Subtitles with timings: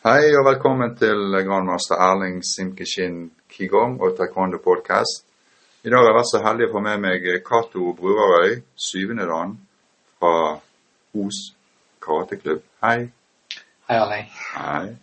[0.00, 5.26] Hei og velkommen til grandmaster Erling Simkishin Kigong og Taekwondo Podcast.
[5.84, 9.52] I dag har jeg vært så heldig å få med meg Cato Bruarøy, syvende dan
[10.16, 10.56] fra
[11.20, 11.42] Os
[12.00, 12.64] karateklubb.
[12.80, 12.96] Hei.
[13.60, 14.32] Hei, Erling.
[14.56, 14.96] Hei.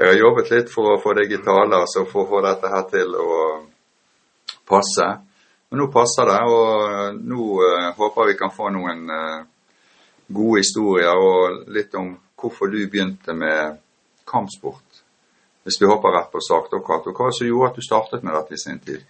[0.00, 2.74] Jeg har jobbet litt for å få deg i tale, altså for å få dette
[2.74, 3.40] her til å
[4.66, 5.10] passe.
[5.70, 9.42] Men nå passer det, og nå uh, håper vi kan få noen uh,
[10.26, 13.84] gode historier og litt om hvorfor du begynte med
[14.28, 15.02] kampsport.
[15.66, 17.12] Hvis vi hopper rett på sak, da, Cato.
[17.12, 19.02] Hva var det som gjorde at du startet med dette i sin tid?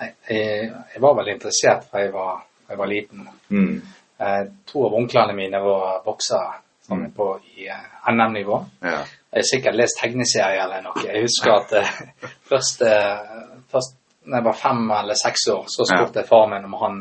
[0.00, 2.40] Jeg, jeg var veldig interessert fra jeg var,
[2.70, 3.28] jeg var liten.
[3.52, 3.76] Mm.
[4.18, 6.58] Eh, to av onklene mine var boksere
[6.90, 8.64] som er på i eh, NM-nivå.
[8.80, 8.98] Ja.
[9.30, 11.04] Jeg har sikkert lest tegneserier eller noe.
[11.06, 11.98] Jeg husker at eh,
[12.50, 13.34] først, eh,
[13.70, 16.98] først når jeg var fem eller seks år, så spurte jeg far min om han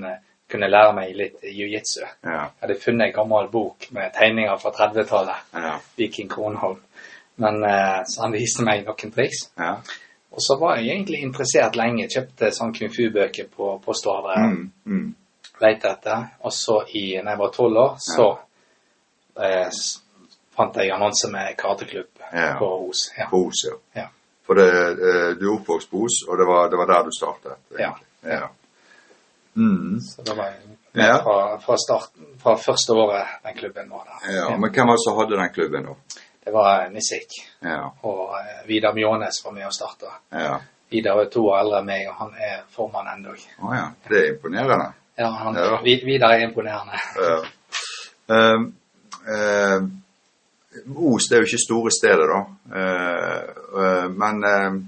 [0.49, 2.03] kunne lære meg litt jiu-jitsu.
[2.25, 2.45] Ja.
[2.45, 5.49] Jeg hadde funnet en gammel bok med tegninger fra 30-tallet.
[5.53, 5.73] Ja.
[5.97, 6.79] Viking Kronholm.
[7.39, 9.45] Men eh, Så han viste meg noen triks.
[9.59, 9.77] Ja.
[10.29, 12.05] Og så var jeg egentlig interessert lenge.
[12.11, 14.35] Kjøpte sånn kung fu-bøker på postordre.
[14.45, 14.59] Mm.
[14.85, 15.07] Mm.
[15.63, 16.27] Lette etter.
[16.45, 18.27] Og så i, når jeg var tolv år, så
[19.41, 19.81] eh,
[20.55, 22.53] fant jeg annonse med karateklubb Ja.
[22.59, 23.07] på Os.
[23.17, 23.25] Ja.
[23.31, 23.75] På Os, ja.
[24.01, 24.07] Ja.
[24.45, 27.11] For det, eh, du er oppvokst på Os, og det var, det var der du
[27.17, 27.57] startet?
[27.73, 27.89] Ja.
[27.89, 28.37] egentlig.
[28.37, 28.47] ja.
[29.57, 29.99] Mm.
[29.99, 30.53] Så da var
[31.23, 34.33] fra, fra starten, fra første året den klubben var der.
[34.35, 34.45] ja.
[34.57, 35.95] Men hvem var det som hadde den klubben da?
[36.49, 37.27] Det var Nisik.
[37.59, 37.95] Ja.
[38.01, 40.15] Og eh, Vidar Mjånes var med og starta.
[40.31, 40.55] Ja.
[40.89, 43.35] Vidar er to år eldre enn meg, og han er formann ennå.
[43.61, 43.83] Oh, ja.
[44.07, 44.87] Det er imponerende.
[45.21, 45.77] Ja, han, Ja.
[45.83, 47.03] Vidar er imponerende.
[47.19, 47.37] Ja.
[48.33, 48.65] Um,
[49.35, 49.77] eh,
[51.13, 52.41] Os det er jo ikke store stedet, da.
[52.73, 53.39] Uh,
[53.77, 54.81] uh, men uh,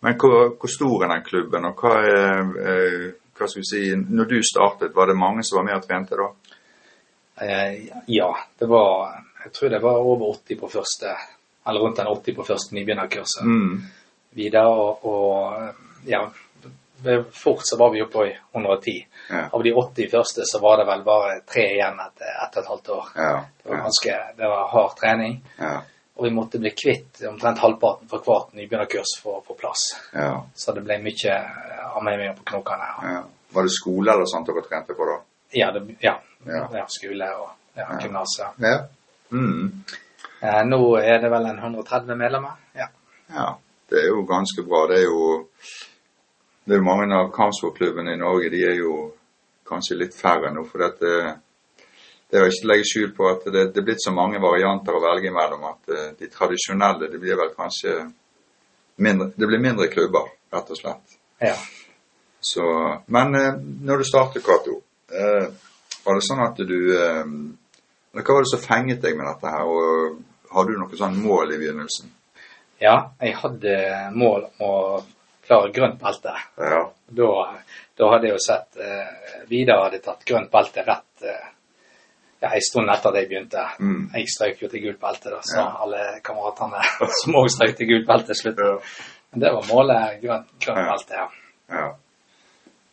[0.00, 3.86] men hvor, hvor stor er den klubben, og hva er hva skal vi si,
[4.16, 6.30] Når du startet, var det mange som var med og trente da?
[8.08, 11.14] Ja, det var Jeg tror det var over 80 på første,
[11.66, 13.44] eller rundt den 80 på første nybegynnerkurset.
[13.44, 13.80] Mm.
[14.36, 16.24] Videre, og, og ja,
[17.32, 19.06] fort så var vi oppe i 110.
[19.30, 19.46] Ja.
[19.52, 22.68] Av de 80 første så var det vel bare tre igjen etter ett og et
[22.74, 23.08] halvt år.
[23.16, 23.32] Ja.
[23.62, 25.80] Det var ganske, det var hard trening, Ja.
[26.16, 29.86] og vi måtte bli kvitt omtrent halvparten fra hvert nybegynnerkurs for å få plass.
[30.12, 30.44] ja.
[30.54, 32.90] Så det ble mye eh, med på knokene.
[33.02, 33.22] ja.
[33.52, 35.16] Var det skole eller sånt dere trente på da?
[35.52, 36.68] Ja, det, ja, Ja.
[36.72, 36.84] ja.
[36.86, 37.98] skole og ja, Ja.
[38.00, 38.36] gymnas.
[38.38, 38.78] Ja.
[39.32, 39.84] Mm.
[40.40, 42.58] Eh, nå er det vel en 130 medlemmer.
[42.76, 42.88] Ja.
[43.30, 43.48] Ja,
[43.90, 44.86] det er jo ganske bra.
[44.90, 45.46] Det er jo
[46.64, 48.96] det er mange av kampsportklubbene i Norge de er jo
[49.66, 50.64] kanskje litt færre nå.
[50.68, 51.12] For dette,
[52.30, 54.42] det er jo ikke å legge skjul på at det, det er blitt så mange
[54.42, 57.96] varianter å velge mellom at eh, de tradisjonelle det blir vel kanskje
[59.02, 61.18] mindre, det blir mindre klubber, rett og slett.
[61.42, 61.56] ja.
[62.40, 62.64] Så,
[63.12, 64.78] men eh, når du startet, Cato,
[65.12, 65.50] eh,
[66.06, 66.78] var det sånn at du
[68.14, 69.64] Hva var det som fenget deg med dette her?
[69.70, 70.18] og
[70.50, 72.08] Hadde du noe sånn mål i begynnelsen?
[72.82, 73.74] Ja, jeg hadde
[74.18, 74.74] mål om å
[75.46, 76.32] klare grønt belte.
[76.58, 76.80] Ja.
[77.06, 77.28] Da,
[77.98, 81.46] da hadde jeg jo sett eh, Vidar hadde tatt grønt belte rett eh,
[82.40, 83.62] ja, en stund etter at jeg begynte.
[83.78, 84.08] Mm.
[84.16, 85.68] Jeg strøk jo til gult belte, da, så Ja.
[85.84, 86.82] alle kameratene
[87.22, 88.92] som òg strøk til gult belte, sluttet.
[89.30, 90.18] Men det var målet.
[90.24, 90.86] Grønt, grønt Ja.
[90.90, 91.28] belte, ja.
[91.78, 91.88] Ja.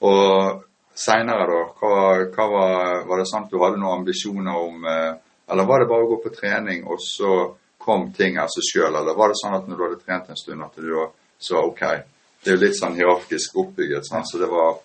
[0.05, 0.63] Og
[0.97, 1.61] seinere, da?
[1.79, 1.93] Hva,
[2.33, 5.13] hva var, var det at du hadde noen ambisjoner om eh,
[5.47, 7.31] Eller var det bare å gå på trening, og så
[7.79, 8.97] kom ting av seg sjøl?
[8.99, 11.05] Eller var det sånn at når du hadde trent en stund, at du da
[11.39, 14.79] så OK Det er jo litt sånn hierarkisk oppbygget, sånn, så det var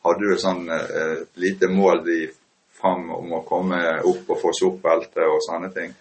[0.00, 2.20] Hadde du et sånn eh, lite mål i
[2.80, 3.78] fram om å komme
[4.08, 5.92] opp og få sort og sånne ting?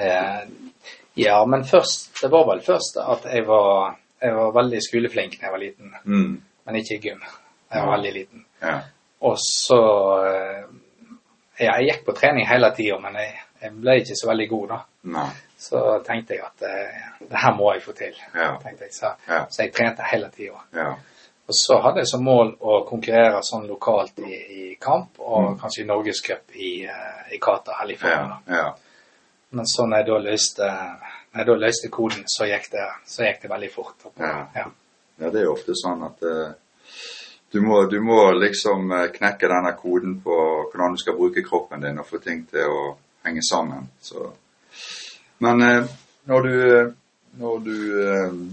[0.00, 0.44] Eh,
[1.20, 5.46] ja, men først Det var vel først at jeg var, jeg var veldig skoleflink da
[5.46, 6.40] jeg var liten, Mm.
[6.66, 7.20] men ikke i gym.
[7.70, 8.44] Jeg var veldig liten.
[8.62, 8.80] Ja.
[9.20, 9.80] Og så
[10.26, 10.64] eh,
[11.60, 14.68] Ja, jeg gikk på trening hele tida, men jeg, jeg ble ikke så veldig god,
[14.68, 14.78] da.
[15.12, 15.26] Nei.
[15.60, 18.14] Så tenkte jeg at eh, det her må jeg få til.
[18.34, 18.54] Ja.
[18.64, 18.92] jeg.
[18.96, 19.42] Så, Ja.
[19.50, 20.62] så jeg trente hele tida.
[20.72, 20.94] Ja.
[21.50, 24.36] Og så hadde jeg som mål å konkurrere sånn lokalt i,
[24.70, 25.58] i kamp, og Mm.
[25.60, 28.72] kanskje i Norgescup i, eh, i kata eller i.
[29.50, 30.66] Men så når jeg da løste,
[31.34, 33.96] når jeg da løste koden, så gikk det, så gikk det veldig fort.
[34.18, 34.46] Ja.
[34.54, 34.66] Ja.
[35.18, 36.52] Ja, det er jo ofte sånn at eh,
[37.52, 40.36] du, må, du må liksom eh, knekke denne koden på
[40.70, 42.84] hvordan du skal bruke kroppen din og få ting til å
[43.26, 43.88] henge sammen.
[44.00, 44.28] Så.
[45.42, 45.90] Men eh,
[46.30, 46.92] når du, eh,
[47.42, 47.74] når du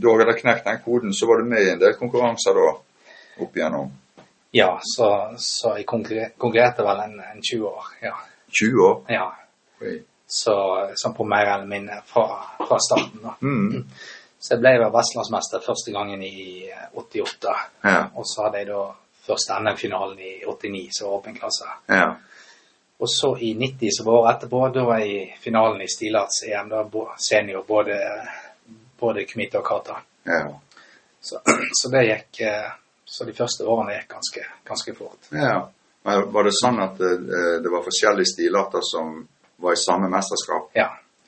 [0.01, 2.67] da hadde knekt den koden, så var du med i en del konkurranser da,
[3.45, 3.93] opp igjennom.
[4.57, 5.07] Ja, så,
[5.37, 7.89] så jeg konkurrerte vel en, en 20 år.
[8.01, 8.15] Ja.
[8.61, 9.01] 20 år.
[9.13, 9.27] ja.
[9.77, 9.99] Okay.
[10.27, 10.53] Så,
[10.99, 12.25] sånn på mer eller mindre fra,
[12.59, 13.21] fra starten.
[13.23, 13.35] da.
[13.45, 13.85] Mm.
[14.39, 17.53] Så jeg ble vel vestlandsmester første gangen i eh, 88.
[17.83, 17.99] Ja.
[18.15, 18.81] Og så hadde jeg da
[19.27, 21.67] først NM-finalen i 89, så åpen klasse.
[21.89, 22.13] Ja.
[22.99, 26.69] Og så i 90, så var året etterpå, da var jeg i finalen i stilarts-EM,
[26.71, 26.83] da
[27.21, 27.97] senior, både,
[28.99, 29.97] både Kmita og Kata.
[30.25, 30.45] Ja.
[31.21, 31.41] Så,
[31.81, 32.69] så det gikk eh,
[33.05, 35.29] Så de første årene gikk ganske, ganske fort.
[35.31, 35.67] ja.
[36.07, 37.09] Var det sånn at det,
[37.63, 39.09] det var forskjellige stilarter som
[39.59, 40.85] var i samme mesterskap, Ja.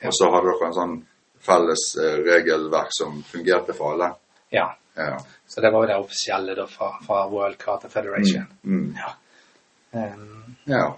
[0.08, 0.94] og så hadde dere en sånn
[1.42, 4.14] felles eh, regelverk som fungerte for alle?
[4.52, 4.76] ja.
[5.00, 5.16] Ja.
[5.48, 8.44] Så det var jo det offisielle da fra, fra World Carter Federation.
[8.64, 8.96] Mm.
[8.98, 9.14] Ja.
[9.92, 10.98] Um, Ja.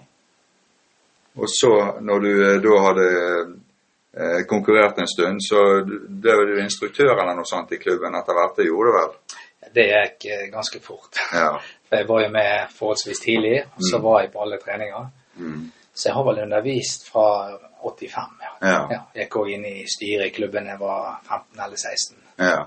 [1.36, 3.04] Og så, når du eh, da hadde
[4.16, 8.56] eh, konkurrert en stund, så ble du instruktør eller noe sånt i klubben etter hvert.
[8.58, 9.14] Det gjorde du vel?
[9.72, 11.16] det gikk eh, ganske fort.
[11.32, 11.54] Ja.
[11.88, 14.04] For jeg var jo med forholdsvis tidlig, og så Mm.
[14.08, 15.06] var jeg på alle treninger.
[15.38, 15.62] Mm.
[15.94, 17.26] Så jeg har vel undervist fra
[17.82, 18.52] 85, ja.
[18.60, 18.76] Ja.
[18.90, 19.00] ja.
[19.22, 22.16] Gikk òg inn i styret i klubben jeg var 15 eller 16.
[22.38, 22.62] Ja.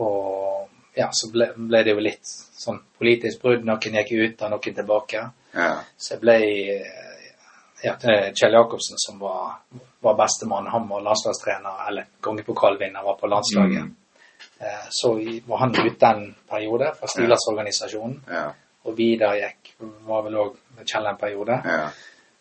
[0.00, 2.26] Og ja, så ble, ble det jo litt
[2.60, 3.66] sånn politisk brudd.
[3.66, 5.22] Noen gikk ut, og noen tilbake.
[5.54, 5.70] Ja.
[5.96, 6.36] Så jeg ble
[7.82, 9.60] ja, Kjell Jacobsen, som var,
[10.04, 13.86] var bestemann, han var landslagstrener, eller kongepokalvinner, var på landslaget.
[13.86, 13.96] Mm.
[14.60, 15.14] Eh, Så
[15.46, 18.20] var han ute en periode fra Stilarsorganisasjonen.
[18.28, 18.46] Ja.
[18.84, 19.74] Og Vidar gikk,
[20.08, 21.60] var vel òg med Kjell en periode.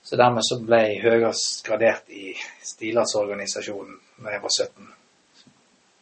[0.03, 2.33] Så dermed så ble jeg høyest gradert i
[2.65, 4.87] stilartsorganisasjonen når jeg var 17.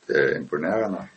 [0.07, 1.07] Det er imponerende.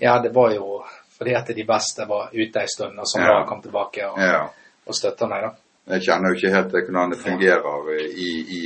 [0.00, 0.80] Ja, det var jo
[1.18, 3.26] fordi at de beste var ute en stund, og som Ja.
[3.40, 4.48] da kom tilbake og, Ja.
[4.86, 5.50] og støtta meg, da.
[5.94, 8.60] Jeg kjenner jo ikke helt hvordan det fungerer i, i,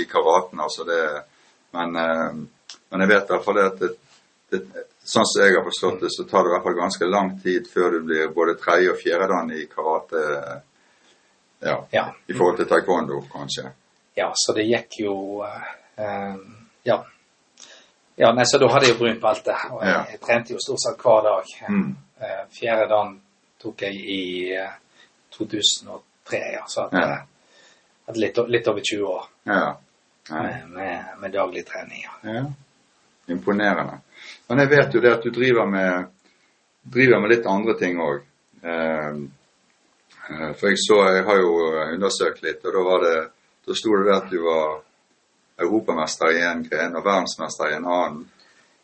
[0.00, 1.22] i karaten, altså det
[1.72, 2.32] Men, eh,
[2.90, 3.90] men jeg vet i hvert fall at det,
[4.50, 4.60] det,
[5.04, 7.66] sånn som jeg har forstått det, så tar det i hvert fall ganske lang tid
[7.68, 10.62] før du blir både tredje og fjerdedan i karate.
[11.60, 12.14] Ja, Ja.
[12.28, 13.72] I forhold til taekwondo, kanskje.
[14.16, 15.62] Ja, så det gikk jo eh,
[16.04, 16.36] eh,
[16.84, 17.04] Ja.
[18.16, 20.04] Ja, nei, så da hadde jeg jo brunt belte, og jeg, Ja.
[20.10, 21.44] jeg trente jo stort sett hver dag.
[21.68, 21.96] Mm.
[22.20, 23.20] Eh, fjerde dagen
[23.60, 24.70] tok jeg i eh,
[25.30, 27.10] 2003, ja, så at, Ja.
[27.12, 27.18] eh,
[28.08, 29.74] at litt, litt over 20 år Ja.
[30.30, 32.02] Med, med, med daglig trening.
[32.24, 32.32] Ja.
[32.32, 32.44] Ja.
[33.28, 34.00] Imponerende.
[34.48, 36.06] Men jeg vet jo det at du driver med,
[36.84, 38.22] driver med litt andre ting òg.
[40.58, 41.50] For jeg så Jeg har jo
[41.94, 43.16] undersøkt litt, og da var det
[43.66, 44.80] Da sto det at du var
[45.58, 48.18] europamester i en gren og verdensmester i en annen.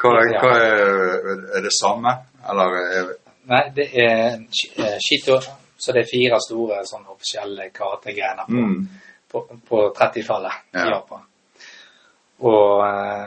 [0.01, 2.15] Hva, er- hva er, er det samme?
[2.51, 3.11] Eller er,
[3.51, 4.39] Nei, det er
[4.79, 5.37] eh, skito,
[5.77, 8.89] så det er fire store sånn offisielle karategrener på, mm,
[9.31, 10.85] på, på 30-tallet Ja.
[10.87, 11.23] i Japan.
[12.41, 13.27] Og eh,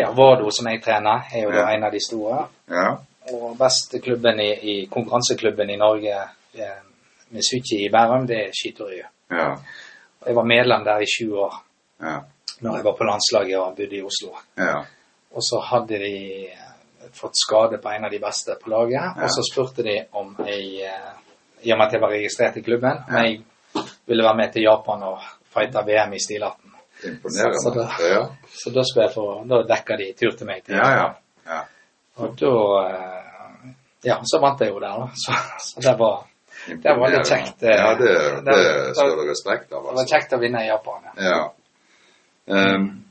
[0.00, 1.68] ja, Vado, som jeg trener, er jo Ja.
[1.72, 2.46] en av de store.
[2.68, 2.96] Ja.
[3.32, 6.16] Og beste klubben i, i konkurranseklubben i Norge,
[6.58, 6.80] eh,
[7.42, 9.04] Suchi i Bærum, det er Skitoryu.
[9.30, 9.54] Ja.
[10.26, 11.54] Jeg var medlem der i sju år
[12.02, 12.18] Ja.
[12.60, 14.30] når jeg var på landslaget og bodde i Oslo.
[14.58, 14.76] Ja.
[15.34, 16.48] Og så hadde de
[17.14, 19.22] fått skade på en av de beste på laget, Ja.
[19.24, 21.12] og så spurte de om jeg, eh,
[21.62, 23.42] i og med at jeg var registrert i klubben, om jeg
[24.06, 25.18] ville være med til Japan og
[25.54, 26.70] fighte VM i stilarten.
[27.00, 27.74] Så Imponerende.
[27.74, 28.26] da- Ja.
[28.48, 30.62] Så da jeg få, da dekka de tur til meg.
[30.64, 31.08] Til Ja, ja.
[31.46, 31.60] Ja.
[32.16, 32.46] Og da
[32.88, 33.20] eh,
[34.04, 35.06] Ja, så vant jeg jo der, da.
[35.14, 36.26] Så, så det var
[36.66, 39.82] Det var litt kjekt, eh, Ja, det, det- det det- står det respekt av.
[39.82, 39.94] Det altså.
[39.94, 41.02] var kjekt å vinne i Japan.
[41.16, 41.52] Ja.
[42.46, 42.74] Ja.
[42.74, 43.04] Um,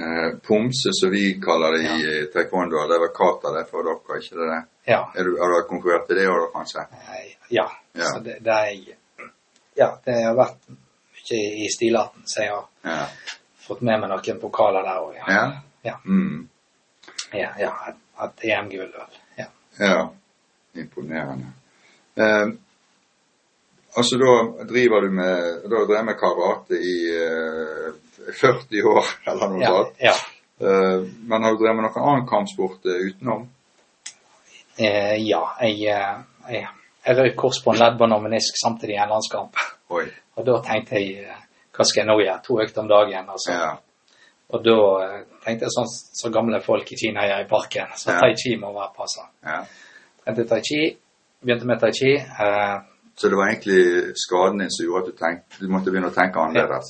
[0.00, 4.36] eh, pomse, som vi kaller det i taekwondo, det var kata det for dere, ikke
[4.38, 4.60] det det?
[4.92, 5.00] Ja.
[5.16, 6.86] Er du, har du konkurrert i det òg, kanskje?
[7.50, 7.66] Ja.
[7.92, 8.04] Ja.
[8.04, 8.96] Så det, det er
[9.76, 13.06] Ja, det har vært mye i stilarten, så jeg har Ja.
[13.66, 15.14] fått med meg noen pokaler der òg.
[15.16, 15.24] Ja.
[15.28, 15.52] Ja?
[15.84, 15.94] Ja.
[16.04, 16.48] Mm.
[17.32, 17.70] ja, ja.
[17.88, 19.18] Et, et EM-gull, vel.
[19.38, 19.44] Ja.
[19.78, 20.08] ja.
[20.74, 21.52] Imponerende.
[22.16, 22.58] Um,
[23.96, 29.62] altså, da driver du med Da drevet med karate i eh, 40 år, eller noe
[29.62, 29.96] Ja, sånt.
[30.00, 30.14] ja.
[30.60, 33.46] Eh, men har du drevet med noen annen kampsport eh, utenom?
[34.80, 36.16] Eh, ja jeg, eh,
[36.52, 36.66] jeg,
[37.06, 39.56] jeg røyk en leddbånd og menisk samtidig i en landskamp.
[39.90, 40.06] Oi.
[40.40, 41.40] Og da tenkte jeg eh,
[41.76, 42.40] hva skal jeg nå gjøre?
[42.46, 43.28] To økter om dagen.
[43.32, 43.52] Altså.
[43.54, 43.70] Ja.
[44.50, 45.90] Og da eh, tenkte jeg sånn
[46.20, 47.92] så gamle folk i Kina gjør i parken.
[47.96, 48.18] Så Ja.
[48.20, 49.28] tai chi må være passa.
[49.46, 49.62] ja.
[50.20, 50.80] Trente tai chi,
[51.42, 52.14] begynte med tai chi.
[52.16, 52.80] Uh,
[53.20, 56.14] Så det var egentlig skaden din som gjorde at du, tenkte, du måtte begynne å
[56.14, 56.86] tenke annerledes?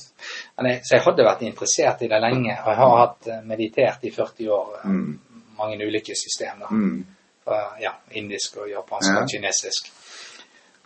[0.57, 0.77] Ja.
[0.83, 4.11] så jeg hadde vært interessert i det lenge, og jeg har hatt eh, meditert i
[4.15, 4.69] 40 år.
[4.83, 5.19] eh, Mm.
[5.57, 6.71] Mange ulike systemer.
[6.71, 7.05] Mm.
[7.47, 9.19] Uh, ja, indisk og japansk Ja.
[9.21, 9.91] og kinesisk.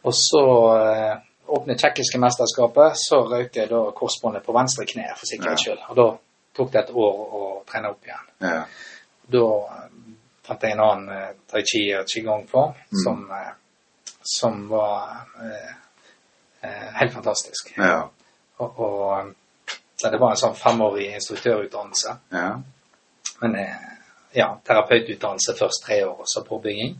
[0.03, 0.41] Og så
[0.73, 1.15] uh,
[1.47, 5.75] åpnet tsjekkiske mesterskapet, så røyk jeg da korsbåndet på venstre kne for sikkerhets Ja.
[5.89, 6.07] Og da
[6.57, 8.27] tok det et år å trene opp igjen.
[8.41, 8.65] Ja.
[9.29, 9.45] Da
[10.67, 12.99] jeg en annen eh, tai chi og qigong-form Mm.
[13.03, 13.53] som, eh,
[14.21, 15.73] som var eh,
[16.61, 17.73] eh, helt fantastisk.
[17.77, 18.09] Ja.
[18.57, 19.33] Og, og
[20.11, 22.17] det var en sånn femårig instruktørutdannelse.
[22.31, 22.49] Ja.
[23.41, 23.55] Men
[24.35, 26.99] ja, terapeututdannelse først tre år, og så påbygging.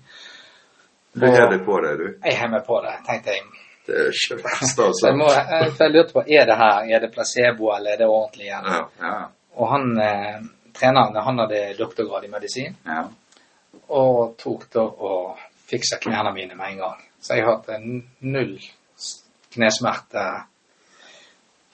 [1.15, 2.07] Du er det på det, du.
[2.25, 2.95] Jeg har meg på det.
[3.07, 3.43] tenkte jeg
[3.85, 5.07] Det er ikke Så altså.
[5.07, 8.07] jeg, må, jeg, jeg lurte på, er det her, er det placebo, eller er det
[8.07, 8.73] ordentlig Eller?
[8.73, 9.25] Ja, ja,
[9.55, 10.39] Og han, eh,
[10.79, 13.03] treneren, han hadde doktorgrad i medisin, ja.
[13.89, 15.37] Og tok da og
[15.69, 17.01] fiksa knærne mine med en gang.
[17.21, 17.69] Så jeg har hatt
[18.21, 18.57] null
[19.55, 20.25] knesmerte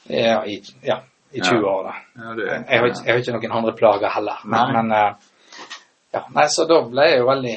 [0.07, 1.67] ja, i, ja, i 20 Ja.
[1.71, 1.83] år.
[1.83, 1.93] da.
[2.23, 4.39] ja det Jeg har, ikke, jeg har ikke noen andre plager heller.
[4.45, 4.71] Men, Nei.
[4.81, 5.13] men eh,
[6.13, 7.55] ja, nei, så da ble jeg jo veldig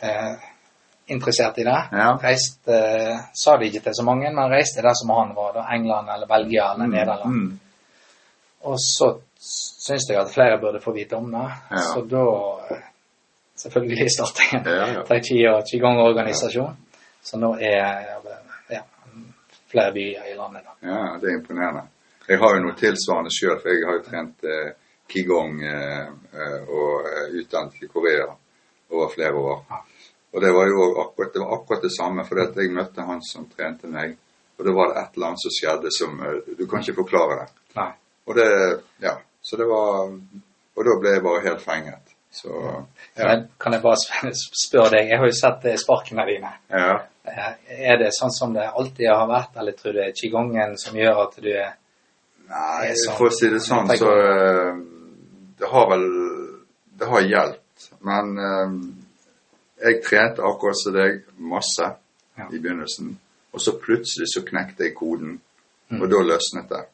[0.00, 0.34] eh,
[1.14, 1.78] interessert i det.
[2.22, 5.66] Reiste, eh, sa det ikke til så mange, men reiste der som han var, da,
[5.76, 7.40] England eller Belgia eller Nederland.
[7.40, 7.60] Mm.
[8.66, 11.46] Og så syns jeg at flere burde få vite om det.
[11.92, 12.24] Så da
[12.70, 12.86] eh,
[13.62, 15.04] selvfølgelig startet jeg en.
[15.08, 16.76] Tai Chi og Qigong-organisasjon.
[17.26, 18.06] Så nå er
[18.70, 18.82] ja,
[19.70, 20.62] flere byer i landet.
[20.66, 20.74] da.
[20.88, 21.86] Ja, det er imponerende.
[22.28, 24.70] Jeg har jo noe tilsvarende sjøl, for jeg har jo trent eh,
[25.10, 28.26] qigong eh, eh, og eh, utdannet i Korea
[28.90, 29.60] over flere år.
[30.34, 33.46] Og det var jo akkurat det, var akkurat det samme, for jeg møtte han som
[33.50, 34.16] trente meg,
[34.58, 37.40] og da var det et eller annet som skjedde som eh, Du kan ikke forklare
[37.42, 37.48] det.
[37.78, 37.92] Nei.
[38.26, 38.50] Og det
[39.04, 39.16] Ja.
[39.46, 40.10] Så det var
[40.76, 42.15] Og da ble jeg bare helt fenget.
[42.36, 42.52] Så
[43.16, 46.50] Kan, jeg, kan jeg bare spørre deg, jeg har jo sett sparkene dine.
[46.70, 46.96] ja.
[47.26, 47.54] Eh,
[47.90, 50.94] Er det sånn som det alltid har vært, eller tror du det er qigongen som
[50.94, 51.72] gjør at du er
[52.48, 53.16] Nei, er sånn.
[53.18, 54.76] for å si det sånn, så eh,
[55.58, 56.04] Det har vel
[56.98, 57.88] Det har hjulpet.
[58.06, 58.76] Men eh,
[59.88, 61.88] jeg trente akkurat som deg masse
[62.38, 62.44] Ja.
[62.52, 63.16] i begynnelsen.
[63.54, 65.40] Og så plutselig så knekte jeg koden,
[65.88, 66.02] Mm.
[66.02, 66.84] og da løsnet det.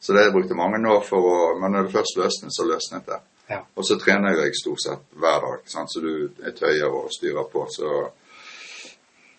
[0.00, 3.06] Så det jeg brukte mange år for å Men når det først løsnet, så løsnet
[3.06, 3.20] det.
[3.48, 3.62] Ja.
[3.74, 5.92] Og så trener jeg stort sett hver dag, sant?
[5.92, 7.66] så du er tøyer og styrer på.
[7.72, 7.92] Så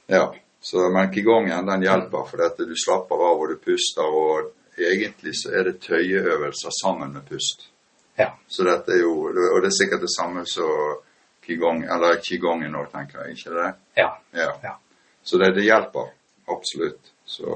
[0.09, 0.29] ja.
[0.61, 4.09] Så, men qigongen den hjelper, for dette, du slapper av og du puster.
[4.09, 7.69] Og egentlig så er det tøyeøvelser sammen med pust.
[8.19, 8.33] Ja.
[8.47, 10.99] Så dette er jo, Og det er sikkert det samme som
[11.45, 13.37] qigong, eller qigongen nå, tenker jeg.
[13.37, 13.69] Ikke det?
[13.97, 14.09] Ja.
[14.33, 14.51] Ja.
[14.63, 14.73] Ja.
[15.23, 16.11] Så det, det hjelper.
[16.49, 17.13] Absolutt.
[17.25, 17.53] Så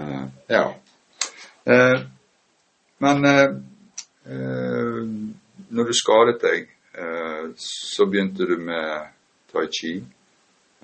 [0.00, 0.64] uh, ja.
[1.68, 2.00] Uh,
[3.02, 3.50] men eh,
[4.24, 9.08] når du skadet deg, eh, så begynte du med
[9.52, 9.96] tai chi.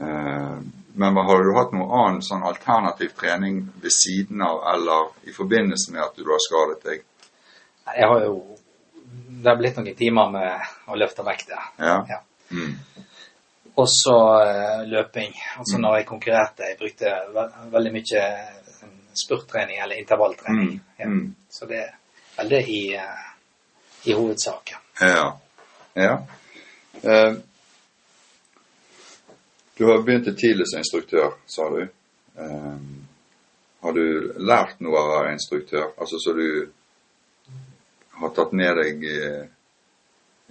[0.01, 0.59] Eh,
[0.99, 5.93] men har du hatt noe annen sånn alternativ trening ved siden av, eller i forbindelse
[5.95, 7.05] med at du har skadet deg?
[7.95, 8.39] Jeg har jo
[9.39, 12.05] Det har blitt noen timer med å løfte vekt, Ja.
[12.09, 12.19] Ja.
[12.51, 12.75] Mm.
[13.79, 15.33] Og så eh, løping.
[15.59, 20.73] Altså når jeg konkurrerte, jeg brukte ve veldig mye eh, spurttrening eller intervalltrening.
[20.73, 20.81] Mm.
[20.99, 21.07] Ja.
[21.07, 21.35] Mm.
[21.49, 21.85] Så det
[22.39, 23.03] er det i, eh,
[24.05, 24.77] i hovedsaken.
[25.01, 25.41] Ja.
[25.95, 26.27] ja.
[27.03, 27.33] Eh,
[29.75, 31.83] du har begynt tidlig som instruktør, sa du.
[32.39, 32.79] Eh,
[33.81, 35.91] har du lært noe av å være instruktør?
[35.99, 36.49] Altså så du
[38.21, 39.19] har tatt med deg i,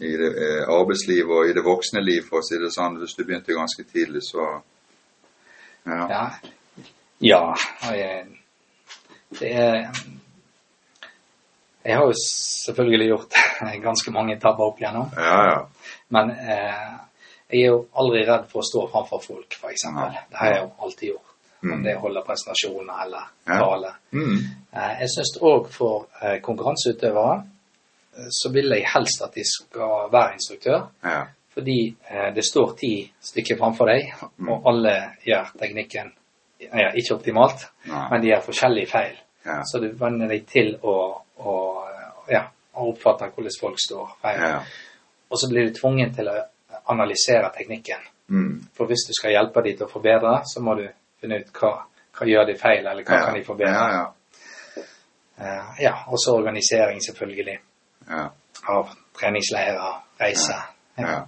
[0.08, 0.32] i det
[0.67, 3.00] arbeidslivet og i det voksne liv, for å si det sånn.
[3.00, 4.62] Hvis du begynte ganske tidlig, så
[5.88, 6.03] Ja.
[6.12, 6.24] Ja.
[7.24, 8.24] ja jeg,
[9.39, 9.91] det er
[11.88, 13.38] Jeg har jo selvfølgelig gjort
[13.88, 15.12] ganske mange tabber opp igjennom.
[15.15, 15.94] Ja, ja.
[16.15, 16.89] Men eh,
[17.53, 19.86] jeg er jo aldri redd for å stå framfor folk, f.eks.
[19.88, 20.10] Ja.
[20.27, 21.24] Det har jeg jo alltid gjort.
[21.63, 21.72] Mm.
[21.74, 23.94] Om det holder presentasjoner eller tale.
[24.13, 24.36] Mm.
[24.75, 30.12] Eh, jeg syns òg for eh, konkurranseutøvere eh, så vil jeg helst at de skal
[30.13, 30.86] være instruktør.
[31.08, 31.24] ja.
[31.58, 32.91] Fordi eh, det står ti
[33.32, 34.50] stykker framfor deg, Mm.
[34.53, 34.91] og alle
[35.25, 36.12] gjør teknikken
[36.62, 38.03] ja, ikke optimalt, Nei.
[38.12, 39.15] men de gjør forskjellige feil.
[39.46, 39.56] Ja.
[39.65, 40.94] Så du venner deg til å,
[41.38, 41.56] å,
[42.32, 42.44] ja,
[42.77, 44.13] å oppfatte hvordan folk står.
[44.24, 44.62] Ja.
[45.27, 46.38] Og så blir du tvungen til å
[46.94, 48.06] analysere teknikken.
[48.29, 48.53] Mm.
[48.75, 50.86] For hvis du skal hjelpe dem til å forbedre, så må du
[51.22, 51.74] finne ut hva,
[52.17, 53.25] hva gjør de feil, eller hva ja.
[53.27, 53.74] kan de forbedre.
[53.74, 54.86] Ja, ja.
[55.38, 57.60] Eh, ja, og så organisering, selvfølgelig.
[58.10, 58.27] ja.
[58.67, 58.89] Av
[59.20, 60.63] treningsleirer, reiser.
[60.98, 61.22] Ja.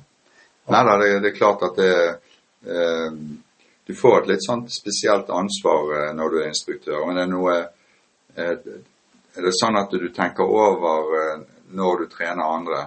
[0.70, 1.94] Nei da, det, det er klart at det
[2.66, 3.20] eh,
[3.88, 7.06] Du får et litt sånn spesielt ansvar eh, når du er instruktør.
[7.08, 7.56] Men det er noe
[8.36, 8.58] eh,
[9.38, 11.42] Er det sånn at du tenker over eh,
[11.78, 12.80] når du trener andre,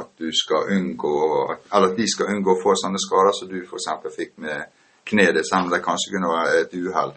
[0.00, 1.14] at du skal unngå
[1.74, 3.88] Eller at de skal unngå å få sånne skader som du f.eks.
[4.14, 4.68] fikk med
[5.10, 7.12] kneet selv om det kanskje kunne være et uhell?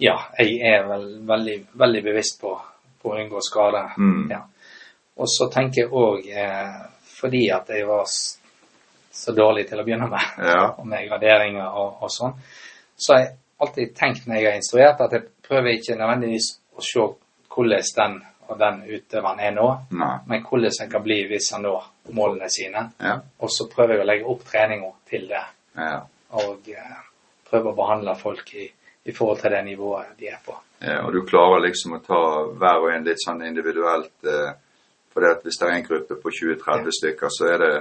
[0.00, 2.54] Ja, jeg er vel veldig, veldig bevisst på,
[3.02, 3.82] på å unngå skade.
[4.00, 4.30] Mm.
[4.32, 4.40] Ja.
[5.20, 6.78] Og så tenker jeg òg, eh,
[7.20, 10.70] fordi at jeg var så dårlig til å begynne med, Ja.
[10.78, 12.32] og med graderinger og, og sånn,
[12.96, 16.84] så har jeg alltid tenkt når jeg har instruert, at jeg prøver ikke nødvendigvis å
[16.86, 17.04] se
[17.54, 20.14] hvordan den og den utøveren er nå, Nei.
[20.26, 21.84] men hvordan den kan bli hvis han når
[22.16, 22.88] målene sine.
[22.98, 23.20] Ja.
[23.38, 25.44] Og så prøver jeg å legge opp treninga til det,
[25.78, 26.00] Ja.
[26.34, 26.96] og eh,
[27.50, 28.66] prøve å behandle folk i,
[29.04, 30.56] i forhold til det nivået de er på.
[30.82, 32.18] Ja, og du klarer liksom å ta
[32.56, 34.12] hver og en litt sånn individuelt.
[34.24, 34.52] Eh,
[35.12, 37.72] for det at hvis det er en gruppe på 20-30 stykker, så er det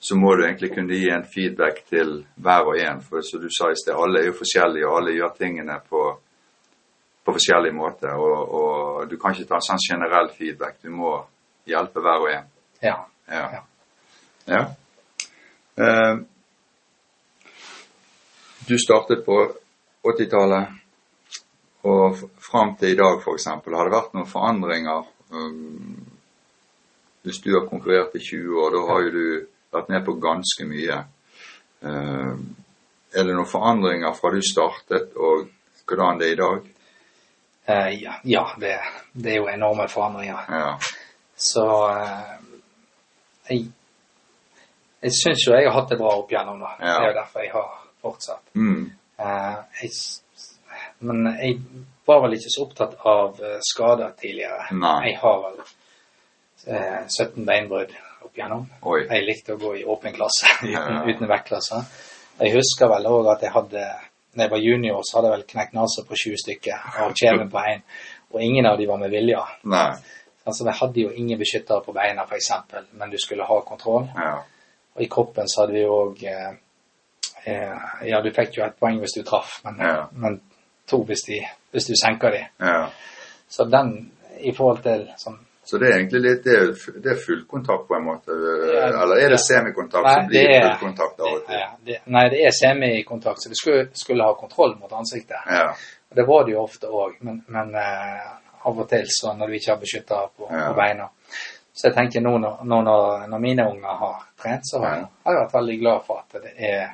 [0.00, 3.02] så må du egentlig kunne gi en feedback til hver og en.
[3.04, 6.04] For som du sa i sted, alle er jo forskjellige, og alle gjør tingene på,
[7.24, 8.14] på forskjellige måter.
[8.16, 10.80] Og, og, du kan ikke ta en sånn generell feedback.
[10.82, 11.14] Du må
[11.68, 12.50] hjelpe hver og en.
[12.82, 12.96] Ja.
[13.30, 13.46] Ja.
[13.54, 13.62] Ja.
[14.54, 14.62] ja.
[15.80, 16.20] Eh,
[18.68, 19.36] du startet på
[20.06, 20.76] 80-tallet,
[21.88, 23.46] og fram til i dag f.eks.
[23.48, 25.06] Har det vært noen forandringer?
[25.30, 25.96] Um,
[27.22, 29.24] hvis du har konkurrert i 20 år, da har jo du
[29.72, 30.98] vært med på ganske mye.
[31.80, 32.34] Eh,
[33.10, 35.48] er det noen forandringer fra du startet og
[35.88, 36.68] hvordan det er i dag?
[37.66, 38.76] Eh, ja, ja det,
[39.12, 40.48] det er jo enorme forandringer.
[40.48, 40.72] Ja.
[41.36, 42.32] Så uh,
[43.48, 43.66] jeg,
[45.00, 46.74] jeg syns jo jeg har hatt det bra opp igjennom, da.
[46.80, 46.96] Ja.
[46.96, 47.70] Det er jo derfor jeg har
[48.02, 48.42] fortsatt.
[48.54, 48.90] Mm.
[49.20, 49.90] Uh, jeg,
[51.04, 51.58] men jeg
[52.08, 54.66] var vel ikke så opptatt av skader tidligere.
[54.76, 54.96] Nei.
[55.10, 55.60] Jeg har vel
[56.66, 57.92] eh, 17 beinbrudd
[58.24, 58.64] opp igjennom.
[58.82, 59.04] Oi.
[59.06, 61.02] Jeg likte å gå i åpen klasse uten, Ja.
[61.06, 61.80] uten vektklasse.
[62.40, 63.84] Jeg husker vel òg at jeg hadde
[64.34, 67.50] når jeg var junior, så hadde jeg vel knekt nesa på 20 stykker og kjeven
[67.50, 67.82] på én.
[68.30, 69.40] Og ingen av de var med vilje.
[69.64, 69.88] Nei.
[70.46, 72.50] Altså, Vi hadde jo ingen beskyttere på beina, f.eks.,
[72.92, 74.06] men du skulle ha kontroll.
[74.14, 74.36] Ja.
[74.96, 76.52] Og i kroppen så hadde vi òg eh,
[77.44, 80.06] eh, Ja, du fikk jo et poeng hvis du traff, men, Ja.
[80.12, 80.40] men
[80.86, 81.40] to hvis, de,
[81.72, 82.46] hvis du senka de.
[82.60, 82.88] ja.
[83.50, 87.94] Så den i forhold til sånn Så det er egentlig litt det, er- fullkontakt på
[87.94, 88.32] en måte?
[88.32, 91.64] Eller er det semikontakt Nei, som blir fullkontakt av og til?
[91.86, 95.36] Det, nei, det er semikontakt, så du skulle, skulle ha kontroll mot ansiktet.
[95.46, 95.68] Ja.
[96.10, 98.30] Og det var det jo ofte òg, men, men uh,
[98.66, 100.64] av og til så når du ikke har beskytta på, Ja.
[100.72, 101.06] på beina.
[101.72, 105.44] Så jeg tenker nå når, når, når mine unger har trent, så har, har jeg
[105.44, 106.88] vært veldig glad for at det er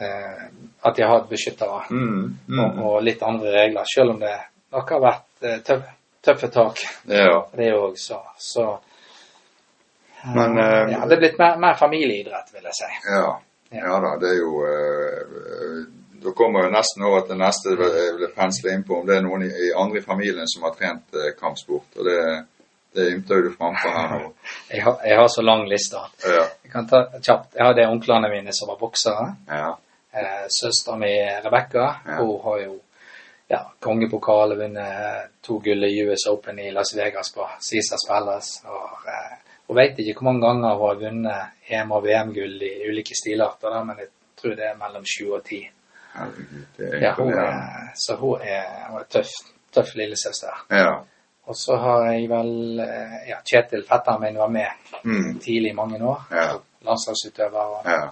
[0.00, 0.48] uh,
[0.88, 2.24] At de har beskyttere Mm.
[2.48, 2.82] og, Mm.
[2.82, 4.34] og litt andre regler, selv om det
[4.72, 5.86] nok har vært uh, tøff,
[6.28, 6.82] tøffe tak.
[7.10, 7.40] ja.
[7.56, 8.66] Det òg, så, så
[10.22, 10.56] eh, Men,
[10.92, 12.90] ja, Det er blitt mer, mer familieidrett, vil jeg si.
[13.08, 13.32] Ja.
[13.80, 15.82] ja da, det er jo uh,
[16.24, 19.26] Da kommer jeg nesten over til neste jeg vil pensle inn på om det er
[19.26, 21.92] noen i, i andre i familien som har trent uh, kampsport.
[21.98, 22.18] Og det,
[22.98, 24.32] det ymter du frampå her nå.
[24.74, 26.00] Jeg har, jeg har så lang liste.
[26.26, 26.42] Ja.
[26.64, 27.54] Jeg kan ta kjapt.
[27.54, 29.28] Jeg hadde onklene mine som var boksere.
[29.46, 29.76] Ja.
[30.10, 31.12] Eh, Søstera mi
[31.44, 32.16] Rebekka, Ja.
[32.18, 32.74] hun har jo
[33.48, 38.60] ja, kongepokal vunnet to gull i US Open i Las Vegas på Cæsars Palace.
[38.68, 42.72] Og, og hun vet ikke hvor mange ganger hun har vunnet EM- og VM-gull i
[42.90, 44.08] ulike stilarter, da, men jeg
[44.40, 45.62] tror det er mellom sju og ti.
[47.02, 49.30] Ja, hun er, så hun er, hun er tøff,
[49.74, 50.64] tøff lillesøster.
[50.70, 50.90] Ja.
[51.48, 54.66] Og så har jeg vel eh, ja, Kjetil, fetteren min, var med
[55.04, 55.38] Mm.
[55.38, 56.24] tidlig i mange år.
[56.32, 56.46] Ja.
[56.84, 57.60] Landslagsutøver.
[57.60, 58.08] Og, Ja.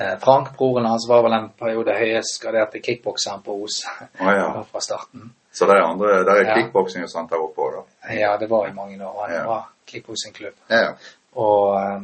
[0.00, 3.82] Eh, Frank, broren hans, var vel en periode høyest graderte kickbokseren på Os
[4.20, 4.48] ah, ja.
[4.72, 5.30] fra starten.
[5.54, 8.14] Så det er andre, det er kickboksing og sånt der oppe òg, da?
[8.18, 9.20] Ja, det var i mange år.
[9.26, 9.44] Han Ja.
[9.46, 10.56] var kickboksingklubb.
[10.70, 10.94] Ja.
[11.36, 12.02] Og eh,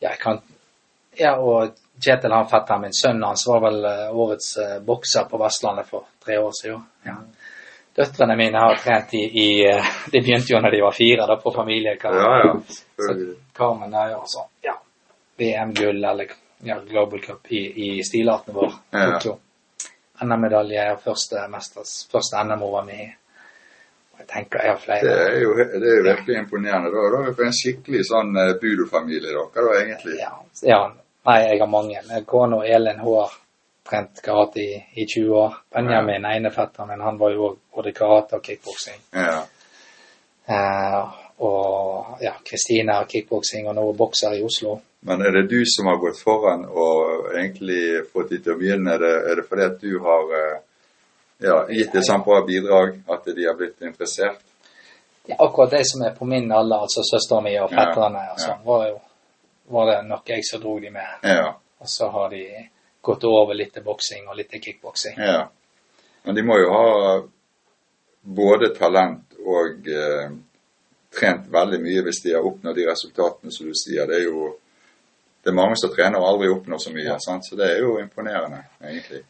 [0.00, 0.40] ja, jeg kan
[1.18, 5.38] Ja, og Kjetil, han fetteren min, sønnen hans, var vel eh, årets eh, bokser på
[5.38, 6.80] Vestlandet for tre år siden.
[7.06, 7.18] Ja.
[7.94, 9.48] Døtrene mine har trent i, i
[10.10, 12.16] De begynte jo når de var fire, da, på familiekamp.
[12.16, 12.54] Ja, ja.
[12.96, 13.14] Så
[13.54, 14.48] Carmen er jo sånn.
[14.64, 14.78] ja,
[15.38, 18.72] VM-gull eller ja, Global Cup i, i stilarten vår.
[18.90, 19.06] Ja.
[19.18, 19.38] Tokyo.
[20.22, 23.12] NM-medalje første, mesters, første NM var med.
[24.18, 25.14] Jeg tenker jeg har Det flere.
[25.26, 26.90] er jo det er jo virkelig imponerende.
[26.92, 30.18] Da har er dere en skikkelig sånn eh, Budo-familie, dere da, egentlig.
[30.20, 30.34] Ja,
[30.68, 30.82] ja,
[31.26, 32.02] nei, jeg har mange.
[32.30, 33.34] Kona Elin hun har
[33.88, 35.56] trent karate i, i 20 år.
[35.74, 39.00] Benjamin, ene fetteren min, han var jo òg både karate og kickboksing.
[39.18, 39.40] Ja.
[40.46, 41.02] Eh,
[41.42, 44.76] og ja, Kristine har kickboksing og nå bokser i Oslo.
[45.04, 48.94] Men er det du som har gått foran og egentlig fått de til å begynne?
[48.94, 50.58] Er det, er det fordi at du har eh,
[51.42, 54.44] ja, gitt et sånt bra bidrag at de har blitt interessert?
[55.26, 58.54] Ja, akkurat de som er på min alder, altså søsteren min og fetterne, ja, ja.
[58.66, 59.00] var jo
[59.72, 61.18] var det nok jeg som dro de med.
[61.22, 61.50] Ja.
[61.78, 62.44] Og så har de
[63.00, 65.18] gått over litt til boksing og litt til kickboksing.
[65.18, 65.48] ja.
[66.22, 66.88] Men de må jo ha
[68.22, 70.34] både talent og eh,
[71.10, 74.06] trent veldig mye hvis de har oppnådd de resultatene som du sier.
[74.06, 74.52] Det er jo
[75.44, 77.46] det er mange som trener og aldri oppnår så mye, sant?
[77.48, 79.22] så det er jo imponerende, egentlig.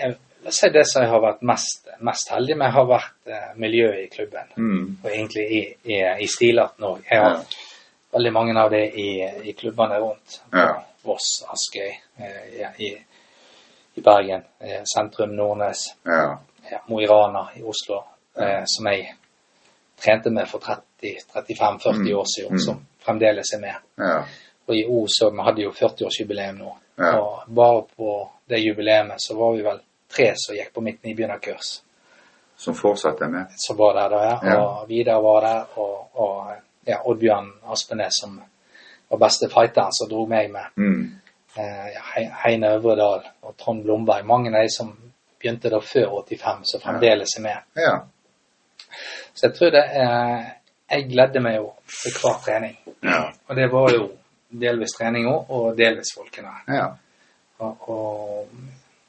[0.00, 3.50] Jeg vil si det som jeg har vært mest, mest heldig med, har vært eh,
[3.56, 4.48] miljøet i klubben.
[4.56, 4.98] Mm.
[5.04, 7.02] Og egentlig i, i, i stilarten òg.
[7.10, 7.42] Jeg har Ja.
[8.12, 9.08] veldig mange av det i,
[9.50, 10.40] i klubbene rundt.
[10.52, 10.82] Ja.
[11.04, 12.90] Voss, Askøy, eh, i,
[13.94, 16.38] i Bergen, eh, sentrum Nordnes, Ja.
[16.70, 18.02] ja, Mo i Rana i Oslo,
[18.66, 19.14] som jeg
[20.00, 22.18] trente med for 30-35-40 Mm.
[22.18, 22.58] år siden, Mm.
[22.58, 23.74] som fremdeles er med.
[24.70, 24.72] Ja.
[24.72, 26.72] Og i O så vi hadde jo 40-årsjubileum nå.
[27.00, 27.12] Ja.
[27.18, 28.16] Og bare på
[28.48, 29.80] det jubileet så var vi vel
[30.14, 31.80] tre som gikk på mitt nybegynnerkurs.
[32.56, 33.52] Som fortsatt er med.
[33.56, 34.36] Som var der da, ja.
[34.44, 34.56] Ja.
[34.60, 36.50] Og Vidar var der, og, og
[36.84, 38.40] ja, Oddbjørn Aspenes som
[39.08, 40.76] var beste fighteren som dro meg med.
[40.76, 41.20] Mm.
[41.56, 44.26] Eh, Heine Øvredal og Trond Blomberg.
[44.26, 44.92] Mange av de som
[45.40, 47.66] begynte da før 85, som fremdeles er med.
[47.80, 47.96] Ja.
[49.34, 50.48] Så jeg tror det eh,
[50.90, 52.78] Jeg gledde meg jo til hver trening.
[53.02, 53.20] Ja.
[53.48, 54.08] Og det var jo
[54.50, 56.56] delvis trening òg, og delvis folkene.
[56.68, 56.90] ja.
[57.60, 58.46] Og, og,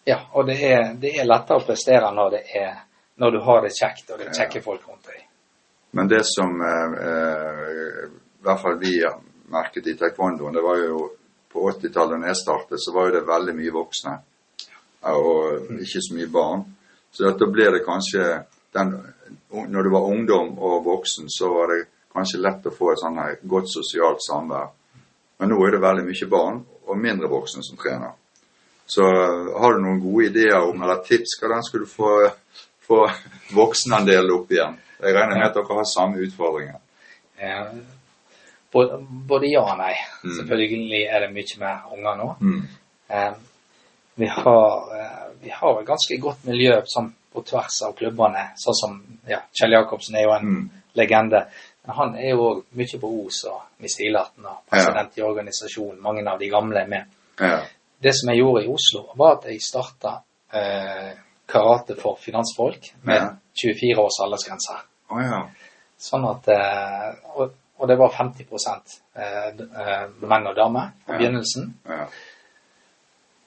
[0.04, 2.74] ja, og det er, det er lettere å prestere når det er
[3.22, 5.20] når du har det kjekt, og det er kjekke folk rundt deg.
[5.94, 6.96] Men det som eh,
[8.08, 8.96] i hvert fall vi
[9.52, 11.04] merket i taekwondoen, det var jo
[11.52, 14.16] på 80-tallet da jeg startet, så var jo det veldig mye voksne.
[15.12, 16.66] Og ikke så mye barn.
[17.12, 18.28] Så da ble det kanskje
[18.74, 18.94] den,
[19.52, 23.20] Når du var ungdom og voksen, så var det kanskje lett å få et sånn
[23.20, 24.72] her godt sosialt samvær.
[25.42, 28.14] Men nå er det veldig mye barn og mindre voksne som trener.
[28.92, 32.12] Så eh, har du noen gode ideer om, eller tips, hvordan skal du få,
[32.86, 33.00] få
[33.58, 34.78] voksenandelen opp igjen?
[35.02, 36.78] Jeg regner med at dere har samme utfordringer.
[37.42, 37.72] Eh,
[38.74, 39.00] både,
[39.32, 39.96] både ja og nei.
[40.24, 40.36] Mm.
[40.38, 42.28] Selvfølgelig er det mye mer unger nå.
[42.42, 42.62] Mm.
[43.10, 43.32] Eh,
[44.22, 48.50] vi, har, eh, vi har et ganske godt miljø sånn, på tvers av klubbene.
[48.60, 49.00] Sånn som
[49.32, 50.70] ja, Kjell Jacobsen er jo en Mm.
[51.00, 51.46] legende.
[51.88, 56.02] Han er jo òg mye på og med Stilarten og president i organisasjonen.
[56.02, 57.06] Mange av de gamle er med.
[57.40, 57.64] Ja.
[58.02, 60.12] Det som jeg gjorde i Oslo, var at jeg starta
[60.54, 61.18] eh,
[61.48, 63.30] karate for finansfolk med Ja.
[63.62, 64.78] 24 års aldersgrense.
[65.10, 65.42] Oh, ja.
[66.00, 68.46] Sånn at eh, og, og det var 50
[69.16, 71.18] eh, eh, menn og damer Ja.
[71.18, 71.74] begynnelsen.
[71.90, 72.06] ja.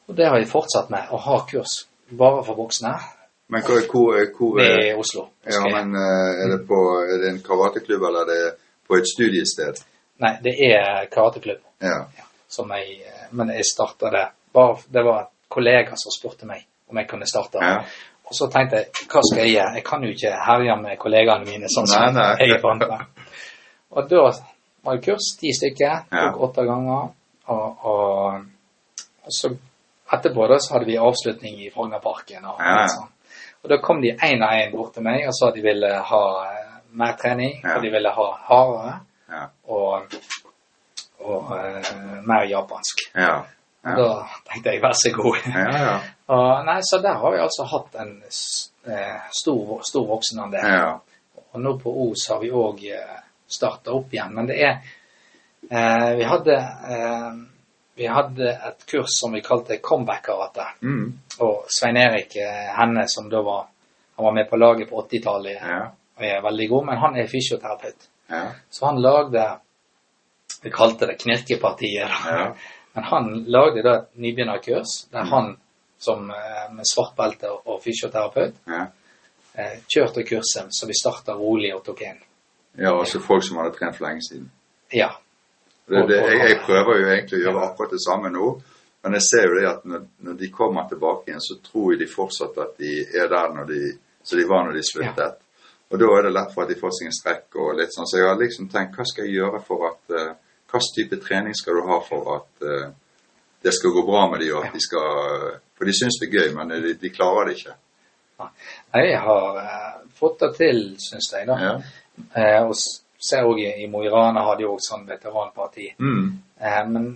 [0.09, 2.91] Og det har jeg fortsatt med, å ha kurs bare for voksne.
[3.53, 5.27] Men hvor, hvor, hvor Det er Oslo.
[5.45, 8.55] Ja, men eh, er det, på, er det en karateklubb, eller er det
[8.89, 9.83] på et studiested?
[10.25, 11.61] Nei, det er karateklubb.
[11.85, 11.99] Ja.
[12.49, 13.03] Som jeg,
[13.35, 17.27] men jeg starta det bare Det var en kollega som spurte meg om jeg kunne
[17.27, 17.59] starte.
[17.61, 17.83] Ja.
[18.25, 19.75] Og så tenkte jeg, hva skal jeg gjøre?
[19.77, 22.49] Jeg kan jo ikke herje med kollegaene mine sånn som Nei, nei.
[22.49, 23.25] jeg fant meg.
[23.95, 24.23] Og da
[24.85, 26.23] var det kurs, ti stykker, Ja.
[26.33, 27.11] tok åtte ganger.
[27.53, 28.47] Og, og,
[29.25, 29.51] og så
[30.15, 32.45] etterpå da så hadde vi avslutning i Frognerparken.
[32.49, 33.11] Og, Ja, og sånn.
[33.65, 35.89] Og da kom de én og én bort til meg og sa at de ville
[36.11, 37.77] ha eh, mer trening, Ja.
[37.77, 38.95] og de ville ha hardere
[39.33, 39.47] Ja.
[39.67, 40.15] og,
[41.25, 43.01] og uh, mer japansk.
[43.17, 43.41] Ja.
[43.85, 43.95] Ja.
[43.97, 44.05] Da
[44.51, 45.37] tenkte jeg vær så god.
[45.49, 45.95] Ja, ja.
[46.35, 50.65] Og, nei, så der har vi altså hatt en eh, stor, stor voksenandel.
[50.65, 50.95] ja.
[51.53, 54.33] Og nå på Os har vi òg eh, starta opp igjen.
[54.35, 54.79] Men det er
[55.71, 57.29] eh, Vi hadde eh,
[57.97, 60.65] vi hadde et kurs som vi kalte comeback-karate.
[60.83, 61.13] Mm.
[61.41, 63.67] Og Svein Erik eh, Henne, som da var
[64.17, 65.79] Han var med på laget på 80-tallet Ja.
[66.17, 68.05] og er veldig god, men han er fysioterapeut.
[68.31, 68.43] Ja.
[68.71, 69.45] Så han lagde
[70.63, 72.11] Vi kalte det Knirkepartiet.
[72.27, 72.55] Ja.
[72.95, 75.57] Men han lagde da et nybegynnerkurs der han
[75.99, 78.87] som eh, med svart belte og og fysioterapeut Ja.
[79.59, 82.21] eh, kjørte kurset, så vi starta rolig og tok inn.
[82.79, 84.51] ja, altså folk som hadde trent for lenge siden.
[84.93, 85.11] Ja.
[85.87, 88.51] Det, det, jeg, jeg prøver jo egentlig å gjøre akkurat det samme nå,
[89.05, 92.01] men jeg ser jo det at når, når de kommer tilbake igjen, så tror jeg
[92.01, 93.81] de fortsatt at de er der når de,
[94.25, 95.43] så de var når de sluttet.
[95.93, 98.09] Og da er det lett for at de får seg en strekk og litt sånn.
[98.09, 100.33] Så jeg har liksom tenkt, hva skal jeg gjøre for at uh,
[100.75, 102.89] Hva type trening skal du ha for at uh,
[103.63, 106.35] det skal gå bra med de, og at de skal For de syns det er
[106.39, 107.77] gøy, men de, de klarer det ikke.
[108.41, 108.51] Nei,
[109.05, 111.47] Jeg har uh, fått det til, syns jeg.
[111.53, 111.61] da.
[111.61, 111.77] Ja.
[112.33, 112.75] Uh, og
[113.25, 115.91] ser òg i, Mo i Rana hadde jo også sånn veteranparti.
[115.99, 116.27] Mm.
[116.61, 117.07] Eh, men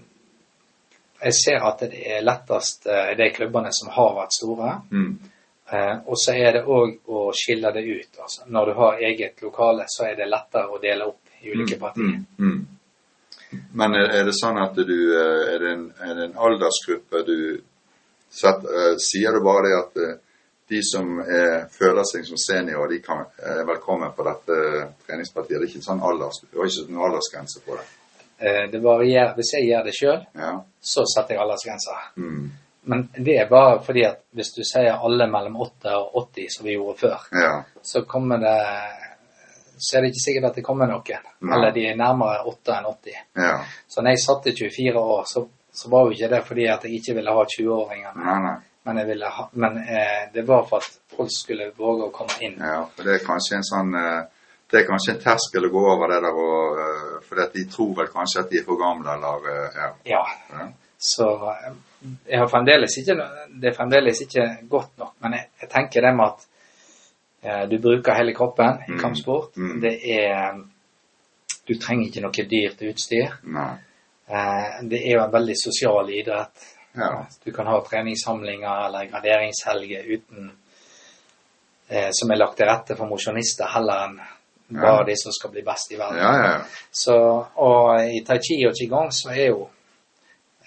[1.21, 4.73] jeg ser at det er lettest eh, de klubbene som har vært store.
[4.91, 5.13] Mm.
[5.71, 8.21] Eh, og så er det òg å skille det ut.
[8.23, 11.79] Altså, når du har eget lokale, så er det lettere å dele opp i ulike
[11.81, 12.19] partier.
[12.39, 12.45] Mm.
[12.47, 13.59] Mm.
[13.73, 17.23] Men er, er det sånn at du eh, Er det en, er det en aldersgruppe
[17.25, 17.39] du
[18.29, 20.17] setter, eh, Sier du bare det at eh,
[20.69, 24.59] de som er, føler seg som senior, de kan, er velkommen på dette
[25.07, 25.57] treningspartiet?
[25.57, 27.87] Det er ikke sånn alders, du har ikke noen aldersgrense på det?
[28.39, 29.35] Eh, det varierer.
[29.39, 30.53] Hvis jeg gjør det sjøl, Ja.
[30.81, 32.11] så setter jeg aldersgrenser.
[32.17, 32.51] Mm.
[32.89, 36.67] Men det er bare fordi at hvis du sier alle mellom 8 og 80, som
[36.67, 37.63] vi gjorde før, ja.
[37.83, 38.57] så kommer det
[39.79, 41.27] så er det ikke sikkert at det kommer noen.
[41.41, 41.53] Nei.
[41.55, 43.19] Eller de er nærmere 8 enn 80.
[43.39, 43.53] Ja.
[43.87, 46.99] Så når jeg satte 24 år, så, så var jo ikke det fordi at jeg
[46.99, 48.25] ikke ville ha 20-åringene.
[48.89, 52.55] Men, ville ha, men eh, det var for at folk skulle våge å komme inn.
[52.63, 54.21] Ja, for det er kanskje en sånn eh,
[54.71, 57.95] Det er kanskje en terskel å gå over det der og eh, For de tror
[58.03, 59.91] vel kanskje at de er for gamle, eller eh, Ja.
[60.13, 60.23] Ja.
[60.59, 60.69] ja.
[60.99, 61.27] Så
[62.27, 63.15] jeg har fremdeles ikke,
[63.61, 65.13] det er fremdeles ikke godt nok.
[65.23, 66.47] Men jeg, jeg tenker det med at
[67.43, 69.01] eh, du bruker hele kroppen i Mm.
[69.03, 69.57] kampsport.
[69.57, 69.81] Mm.
[69.85, 70.59] Det er
[71.69, 73.35] Du trenger ikke noe dyrt utstyr.
[74.29, 76.67] Eh, det er jo en veldig sosial idrett.
[76.99, 77.13] Ja.
[77.45, 80.51] Du kan ha treningssamlinger eller graderingshelger uten
[81.89, 84.19] eh, som er lagt til rette for mosjonister, heller enn
[84.69, 86.21] bare de som skal bli best i verden.
[86.21, 86.61] Ja, ja, ja.
[86.91, 87.17] Så,
[87.57, 89.63] og i tai chi og qigong så er jo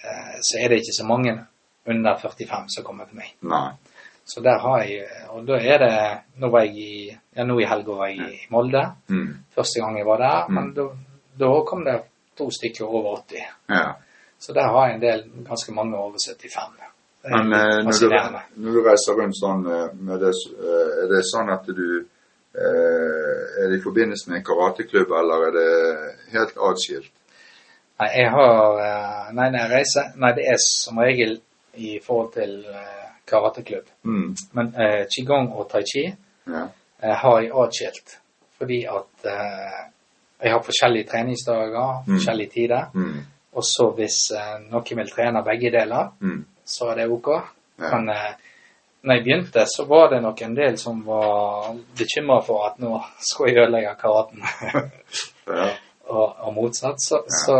[0.02, 1.36] eh, så er det ikke så mange
[1.86, 3.34] under 45 som kommer til meg.
[3.46, 3.68] Nei.
[4.24, 5.94] Så der har jeg Og da er det
[6.38, 8.82] Nå var jeg i ja, nå i helga var jeg i Molde.
[9.08, 9.32] Mm.
[9.54, 10.48] Første gang jeg var der.
[10.48, 10.54] Mm.
[10.54, 10.84] Men da,
[11.40, 11.96] da kom det
[12.38, 13.46] to stykker over 80.
[13.70, 13.86] Ja.
[14.42, 16.72] Så der har jeg en del, ganske mange over 75.
[17.22, 21.10] Det er Men eh, når, du, når du reiser rundt sånn eh, det, eh, er
[21.12, 21.84] det sånn at du
[22.52, 25.68] Er det i forbindelse med en karateklubb, eller er det
[26.34, 27.12] helt atskilt?
[28.02, 31.38] Nei, jeg har Nei, når jeg reiser Nei, det er som regel
[31.80, 32.58] i forhold til
[33.32, 33.86] karateklubb.
[34.04, 34.34] Mm.
[34.52, 36.02] Men eh, qigong og tai chi
[36.50, 36.66] Ja.
[37.02, 38.18] eh, har jeg atskilt.
[38.58, 39.78] Fordi at eh,
[40.42, 42.16] jeg har forskjellige treningsdager, Mm.
[42.18, 42.84] forskjellige tider.
[42.94, 43.22] Mm.
[43.52, 46.44] Og så hvis eh, noen vil trene begge deler, Mm.
[46.64, 47.28] så er det ok.
[47.82, 47.90] Ja.
[47.96, 48.32] Men eh,
[49.02, 53.00] når jeg begynte, så var det nok en del som var bekymra for at nå
[53.20, 54.42] skulle jeg ødelegge karaten.
[55.48, 55.72] Ja.
[56.06, 57.00] og, og motsatt.
[57.02, 57.36] Så, Ja.
[57.46, 57.56] så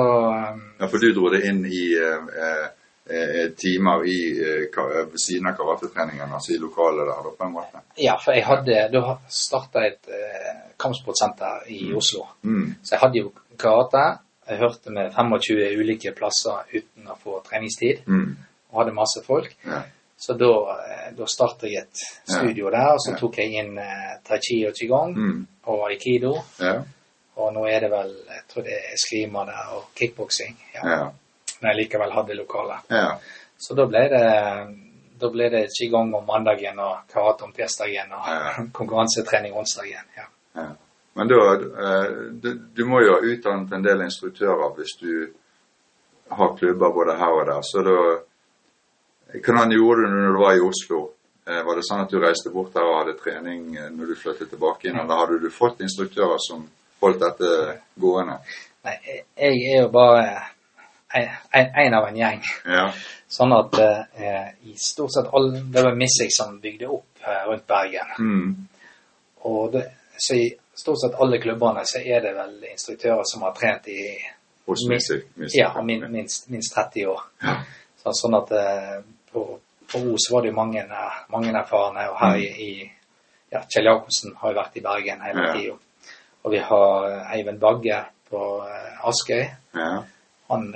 [0.52, 2.66] um, ja, for du dro det inn i eh,
[3.10, 7.52] eh, timer i, eh, ved siden av karatetreningen, altså i lokalet der, da, på en
[7.56, 7.82] måte?
[7.98, 12.26] Ja, for jeg hadde Da starta et eh, kampsportsenter i Oslo.
[12.42, 12.74] Mm.
[12.82, 14.04] Så jeg hadde jo karate.
[14.52, 18.04] Jeg hørte med 25 ulike plasser uten å få treningstid.
[18.06, 18.36] Mm.
[18.72, 19.54] Og hadde masse folk.
[19.66, 19.82] Ja.
[20.22, 23.18] Så da, eh, da startet jeg et studio der, og så Ja.
[23.18, 25.46] tok jeg inn eh, tai chi og qigong Mm.
[25.66, 26.34] og aikido.
[26.60, 26.82] Ja.
[27.36, 30.56] Og nå er det vel jeg tror det er eskrima der og kickboksing.
[30.74, 30.80] Ja.
[30.88, 31.10] Ja.
[31.60, 32.78] Men jeg likevel hadde lokale.
[32.90, 33.18] ja.
[33.58, 34.78] Så da ble det
[35.22, 38.64] da ble det qigong om mandagen og karate om tirsdagen og Ja.
[38.78, 40.04] konkurransetrening onsdagen.
[40.16, 40.24] Ja.
[41.22, 42.10] Men da, eh,
[42.42, 45.12] du, du må jo ha utdannet en del instruktører hvis du
[46.34, 47.60] har klubber både her og der.
[47.62, 47.98] Så da
[49.32, 50.98] Hvordan gjorde du når du var i Oslo?
[51.46, 54.16] Eh, Var det sånn at du reiste bort der og hadde trening eh, når du
[54.18, 56.66] flyttet tilbake inn, eller hadde du fått instruktører som
[57.00, 57.52] holdt dette
[58.02, 58.40] gående?
[58.82, 58.96] Nei,
[59.38, 60.26] jeg er jo bare
[61.14, 62.42] en av en gjeng.
[62.66, 62.88] Ja.
[63.30, 67.66] Sånn at eh, i stort sett alle Det var Missig som bygde opp eh, rundt
[67.70, 68.12] Bergen.
[68.18, 68.52] Mm.
[69.54, 69.86] Og det,
[70.18, 74.00] så i stort sett alle klubbene så er det vel instruktører som har trent i
[74.88, 75.12] minst,
[75.54, 77.20] ja, minst, minst 30 år.
[77.42, 77.56] Ja.
[78.02, 78.96] Så, sånn at eh,
[79.32, 79.44] på,
[79.92, 82.70] på Os var det jo mange, eh, mange erfarne, og her i, i
[83.52, 85.52] ja, Kjell Jacobsen har jo vært i Bergen hele Ja.
[85.54, 85.76] tida.
[86.42, 88.40] Og vi har eh, Eivind Bagge på
[89.10, 89.44] Askøy.
[89.76, 89.90] Ja.
[90.52, 90.66] Han,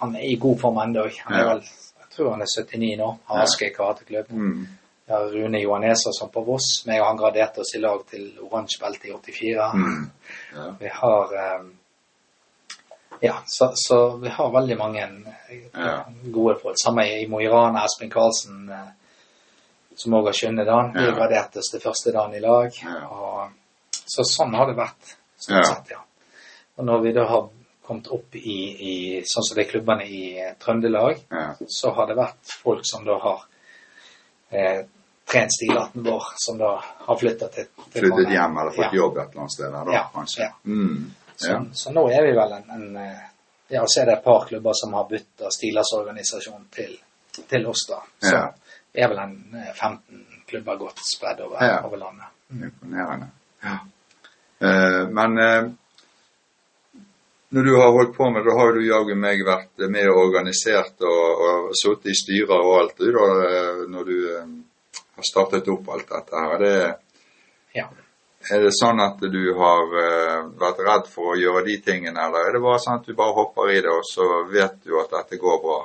[0.00, 1.04] han er i god form ennå.
[1.10, 3.10] Jeg tror han er 79 nå.
[3.28, 3.42] Har.
[3.44, 4.32] Askøy karateklubb.
[4.32, 4.66] Mm.
[5.10, 6.84] Rune Johanneser som på Voss.
[6.86, 9.68] Meg og han graderte oss i lag til oransje belte i 84.
[9.74, 10.10] Mm.
[10.54, 10.66] Ja.
[10.80, 11.62] Vi har eh,
[13.20, 15.08] Ja, så, så vi har veldig mange
[15.74, 16.04] Ja.
[16.24, 16.76] gode folk.
[16.84, 18.86] Samme i Mo i Rana, Espen Karlsen, eh,
[19.94, 20.92] som òg har skjønnet dagen.
[20.94, 21.12] Vi Ja.
[21.18, 22.72] graderte oss til første dagen i lag.
[23.10, 23.50] Og,
[24.06, 25.62] så sånn har det vært, stort Ja.
[25.74, 26.00] sett, ja.
[26.78, 27.48] Og når vi da har
[27.84, 31.20] kommet opp i, i sånn som de klubbene i Trøndelag,
[31.68, 33.44] så har det vært folk som da har
[34.52, 34.84] eh,
[35.32, 36.70] trent stilarten vår, som da
[37.06, 38.32] har flytta til, til Flyttet mange.
[38.34, 38.98] hjem eller fått Ja.
[38.98, 40.42] jobb et eller annet sted der, da, Ja, kanskje?
[40.42, 40.52] ja.
[40.64, 41.10] Mm.
[41.36, 41.60] Så, Ja.
[41.72, 43.18] så nå er vi vel en, en eh,
[43.70, 46.96] Ja, så er det et par klubber som har bytta stilersorganisasjon til,
[47.48, 48.00] til oss, da.
[48.18, 48.40] Så
[48.92, 52.26] vi er vel en eh, 15 klubber godt spredd over, over landet.
[52.50, 53.28] Imponerende.
[53.62, 53.76] Ja.
[54.62, 55.70] Uh, men uh,
[57.54, 61.00] når du har holdt på med det, har du jaggu meg vært med og organisert
[61.06, 64.50] og, og sittet i styrer og alt, du, da, eh, når du eh,
[65.20, 66.54] har startet opp alt dette her.
[66.56, 66.94] Er det,
[67.78, 67.86] Ja.
[68.50, 72.48] er det sånn at du har eh, vært redd for å gjøre de tingene, eller
[72.48, 75.10] er det bare sånn at du bare hopper i det, og så vet du at
[75.18, 75.80] dette går bra?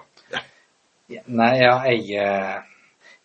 [1.08, 2.62] Ja, Nei, ja, jeg eh,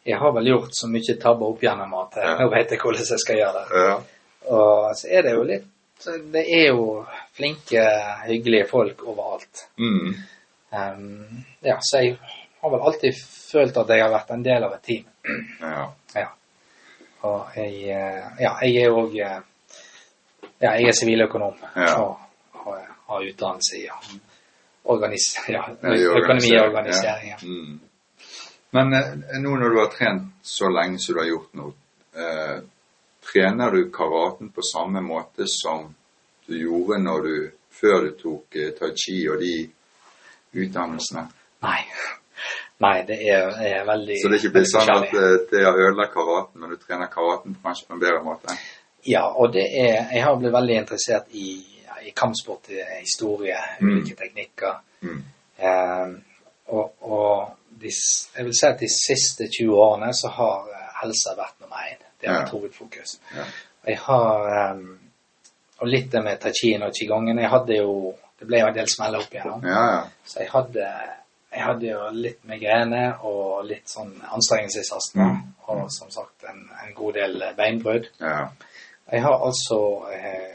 [0.05, 2.35] Jeg har vel gjort så mye tabber opp gjennom at eh, Ja.
[2.41, 3.85] nå vet jeg hvordan jeg skal gjøre det.
[3.87, 3.95] Ja.
[4.51, 5.67] Og så er det jo litt
[6.33, 6.85] Det er jo
[7.37, 7.83] flinke,
[8.27, 9.67] hyggelige folk overalt.
[9.79, 10.15] Mm.
[10.73, 12.19] Um, ja, så jeg
[12.61, 13.15] har vel alltid
[13.53, 15.05] følt at jeg har vært en del av et team.
[15.61, 15.85] ja.
[16.15, 16.27] Ja.
[17.29, 19.41] Og jeg, eh, ja, jeg er òg Ja,
[20.77, 21.95] jeg er siviløkonom Ja.
[22.01, 22.19] og
[22.65, 23.97] har, utdannelse i ja,
[24.85, 27.29] organis ja, økonomi og organisering.
[27.31, 27.37] Ja.
[27.43, 27.81] Mm.
[28.71, 31.73] Men eh, nå når du har trent så lenge som du har gjort nå,
[32.15, 32.61] eh,
[33.33, 35.95] trener du karaten på samme måte som
[36.47, 39.55] du gjorde når du, før du tok eh, tai chi og de
[40.53, 41.27] utdannelsene?
[41.63, 41.83] Nei.
[42.81, 45.77] Nei, det er, er veldig Så det er ikke blitt sånn at eh, det har
[45.77, 48.55] ødelagt karaten, men du trener karaten kanskje på en bedre måte?
[49.09, 51.47] Ja, og det er Jeg har blitt veldig interessert i,
[51.87, 53.91] ja, i kampsport, i historie, Mm.
[53.99, 54.81] ulike teknikker.
[55.03, 55.23] Mm.
[55.59, 56.15] Eh,
[56.69, 57.89] og og de,
[58.37, 62.01] jeg vil si at de siste 20 årene så har eh, helse vært nummer én.
[62.21, 62.41] Det har Ja.
[62.43, 63.19] vært hovedfokus.
[63.37, 63.45] Ja.
[63.87, 64.99] Jeg har um,
[65.81, 67.39] og litt det med tai chien og qigongen.
[67.41, 69.63] Jeg hadde jo Det ble jo en del smeller opp igjennom.
[69.65, 70.03] Ja, ja.
[70.25, 70.85] Så jeg hadde,
[71.51, 75.25] jeg hadde jo litt migrene og litt sånn anstrengelsesastma.
[75.25, 75.41] Mm.
[75.71, 78.11] Og som sagt en, en god del beinbrudd.
[78.21, 78.49] ja.
[79.11, 79.77] Jeg har altså
[80.15, 80.53] eh,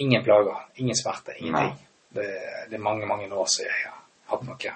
[0.00, 1.74] ingen plager, ingen smerte, ingenting.
[2.08, 2.28] Det,
[2.70, 3.98] det er mange, mange år siden jeg har
[4.30, 4.72] hatt noe.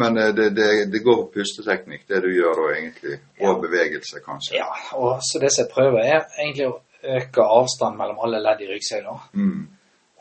[0.00, 3.18] Men eh, det, det, det går på pusteteknikk, det du gjør da egentlig.
[3.42, 3.52] Og Ja.
[3.66, 4.56] bevegelse, kanskje.
[4.62, 6.78] Ja, og så det som jeg prøver, er egentlig å
[7.18, 9.18] øke avstanden mellom alle ledd i ryggsøyla.
[9.36, 9.68] Mm.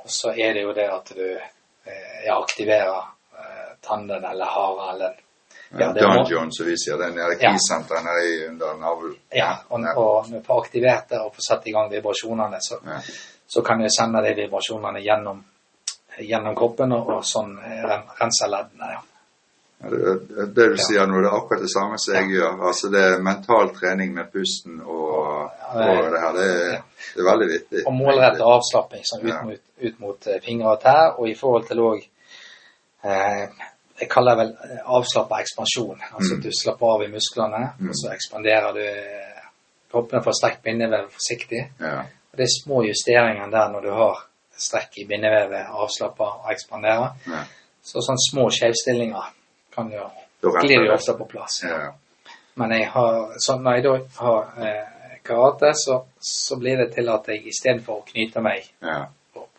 [0.03, 3.07] Og så er det jo det at du eh, aktiverer
[3.87, 5.15] tanden eller haren eller
[5.79, 6.99] Ja, det må- Dungeon, som vi sier.
[6.99, 7.51] Er nede i Ja.
[8.03, 9.15] nede under navlen.
[9.31, 12.75] Ja, og, og når vi får aktivert det og får satt i gang vibrasjonene, så,
[12.85, 12.99] Ja.
[13.47, 15.43] så kan du sende de vibrasjonene gjennom,
[16.19, 17.87] gjennom kroppen og, og sånn eh,
[18.19, 18.91] rense leddene.
[18.91, 18.99] Ja.
[19.89, 22.59] Det, du sier nå, det er akkurat det samme som jeg gjør.
[22.67, 26.33] Altså Det er mental trening med pusten og, og det her.
[26.35, 26.81] Det er,
[27.15, 27.85] det er veldig viktig.
[27.87, 31.65] Og målrettet avslapping sånn ut, mot, ut mot eh, fingre og tær, og i forhold
[31.71, 32.03] til òg
[33.03, 33.47] eh,
[34.01, 35.99] Jeg kaller det vel eh, avslappa ekspansjon.
[36.13, 36.37] Altså Mm.
[36.39, 37.89] at du slapper av i musklene, Mm.
[37.89, 39.41] og så ekspanderer du kroppene
[39.91, 41.61] kroppen for sterkt bindevev forsiktig.
[41.79, 41.99] Ja.
[42.31, 44.23] Og det er små justeringer der når du har
[44.57, 47.11] strekk i bindevevet, avslappa og ekspanderer.
[47.27, 47.43] Ja.
[47.83, 49.33] Så sånne små skjevstillinger
[49.75, 50.09] kan jo
[50.61, 51.61] glir jo ofte på plass.
[51.63, 51.91] Ja.
[52.55, 57.09] Men jeg har, så når jeg da har eh, karate, så, så blir det til
[57.09, 59.05] at jeg istedenfor å knyte meg Ja.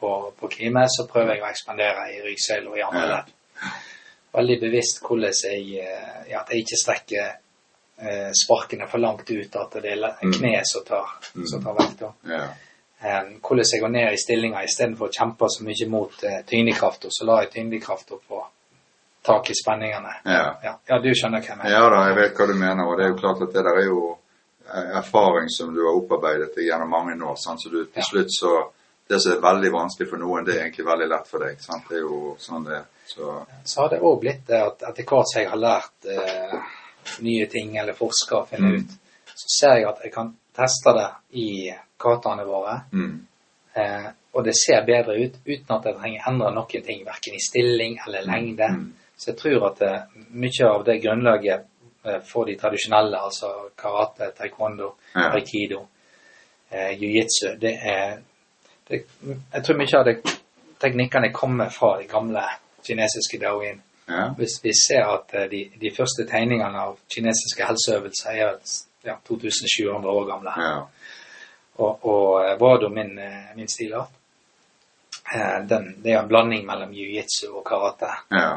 [0.03, 0.11] På,
[0.41, 3.31] på, på så prøver jeg å ekspandere i ryggsøyle og i andre ledd.
[4.33, 7.31] Veldig bevisst hvordan jeg, eh, ja, at jeg ikke strekker
[8.03, 10.33] eh, sparkene for langt ut, at det er Mm.
[10.33, 11.47] kneet som tar, Mm.
[11.47, 12.03] som tar vekt.
[12.27, 12.49] Ja.
[13.43, 17.25] Hvordan jeg går ned i stillinga istedenfor å kjempe så mye mot eh, tyngdekrafta, så
[17.27, 18.43] lar jeg tyngdekrafta på
[19.23, 20.15] tak i spenningene.
[20.25, 20.57] Ja.
[20.65, 21.71] Ja, ja, du skjønner hva jeg mener.
[21.71, 22.85] ja da, jeg vet hva du mener.
[22.89, 24.19] Og det er jo klart at det der er jo
[24.73, 27.37] erfaring som du har opparbeidet deg gjennom mange år.
[27.37, 27.61] Sant?
[27.63, 28.53] Så du til slutt så
[29.09, 31.59] Det som er veldig vanskelig for noen, det er egentlig veldig lett for deg.
[31.61, 31.89] Sant?
[31.89, 32.83] Det er jo sånn det.
[33.07, 33.33] Så
[33.65, 36.55] så har det òg blitt det at etter hvert som jeg har lært eh,
[37.27, 38.79] nye ting eller forska og funnet Mm.
[38.79, 38.95] ut,
[39.35, 41.09] så ser jeg at jeg kan teste det
[41.43, 41.49] i
[42.01, 43.27] kataene våre, mm.
[43.75, 47.41] eh, og det ser bedre ut uten at jeg trenger endre noen ting, verken i
[47.43, 48.69] stilling eller lengde.
[48.71, 48.93] Mm.
[49.17, 51.67] Så jeg tror at eh, mye av det grunnlaget
[52.05, 55.29] eh, for de tradisjonelle, altså karate, taekwondo, Ja.
[55.37, 55.87] aikido,
[56.71, 58.23] eh, jiu-jitsu, det er
[58.93, 59.01] det,
[59.55, 60.17] Jeg tror mye av det
[60.83, 62.43] teknikkene kommer fra de gamle
[62.87, 63.81] kinesiske daoin.
[64.09, 64.29] Ja.
[64.39, 68.57] Hvis vi ser at eh, de, de første tegningene av kinesiske helseøvelser er
[69.07, 70.55] ja, 2700 år gamle.
[70.59, 70.81] Ja.
[71.83, 74.11] Og, og eh, Wado, min, eh, min stilart,
[75.69, 78.11] den, det er en blanding mellom jiu-jitsu og karate.
[78.35, 78.57] Ja.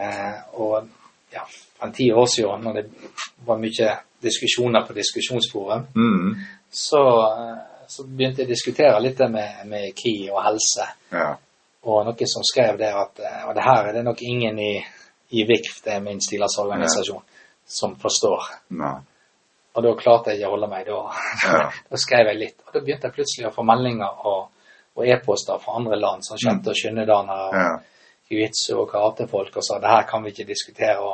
[0.00, 0.86] Eh, og
[1.34, 1.42] ja,
[1.76, 2.84] for en ti år siden, når det
[3.46, 3.90] var mye
[4.24, 6.36] diskusjoner på diskusjonsforum, Mm.
[6.70, 7.02] så,
[7.88, 10.86] så begynte jeg å diskutere litt det med, med ki og helse.
[11.12, 11.30] Ja.
[11.88, 14.72] Og noen som skrev det at Og det her er det nok ingen i,
[15.30, 17.22] i VIKF, det er min stilarsorganisasjon,
[17.66, 18.48] som forstår.
[18.76, 18.96] Nei.
[19.78, 20.86] Og da klarte jeg å holde meg.
[20.88, 21.00] Da,
[21.46, 21.70] Ja.
[21.90, 22.56] da skrev jeg litt.
[22.66, 24.48] Og da begynte jeg plutselig å få meldinger og,
[24.98, 27.68] og e-poster fra andre land, som sjette- og sjuendedanere og Ja.
[28.28, 31.12] jiu-jitsu og karatefolk, og sa det her kan vi ikke diskutere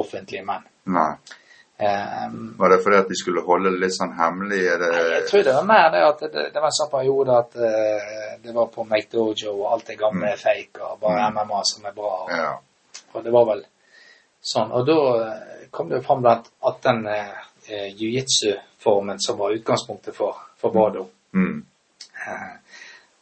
[0.00, 0.62] offentlig, men
[0.94, 1.10] Nei.
[1.78, 4.60] Ehm, Var det fordi at de skulle holde det litt sånn hemmelig?
[4.80, 7.56] Det Jeg tror det var mer det at det, det var en sånn periode at
[7.56, 11.34] uh, det var på Make Dojo, og alt det gamle er fake, og bare Mm.
[11.38, 12.12] MMA som er bra.
[12.24, 12.52] Og, Ja.
[13.14, 13.64] og det var vel
[14.42, 14.72] sånn.
[14.72, 20.14] Og da eh, kom det jo fram at, at den eh, jiu-jitsu-formen som var utgangspunktet
[20.14, 21.64] for, for Bado Mm.
[22.26, 22.56] eh,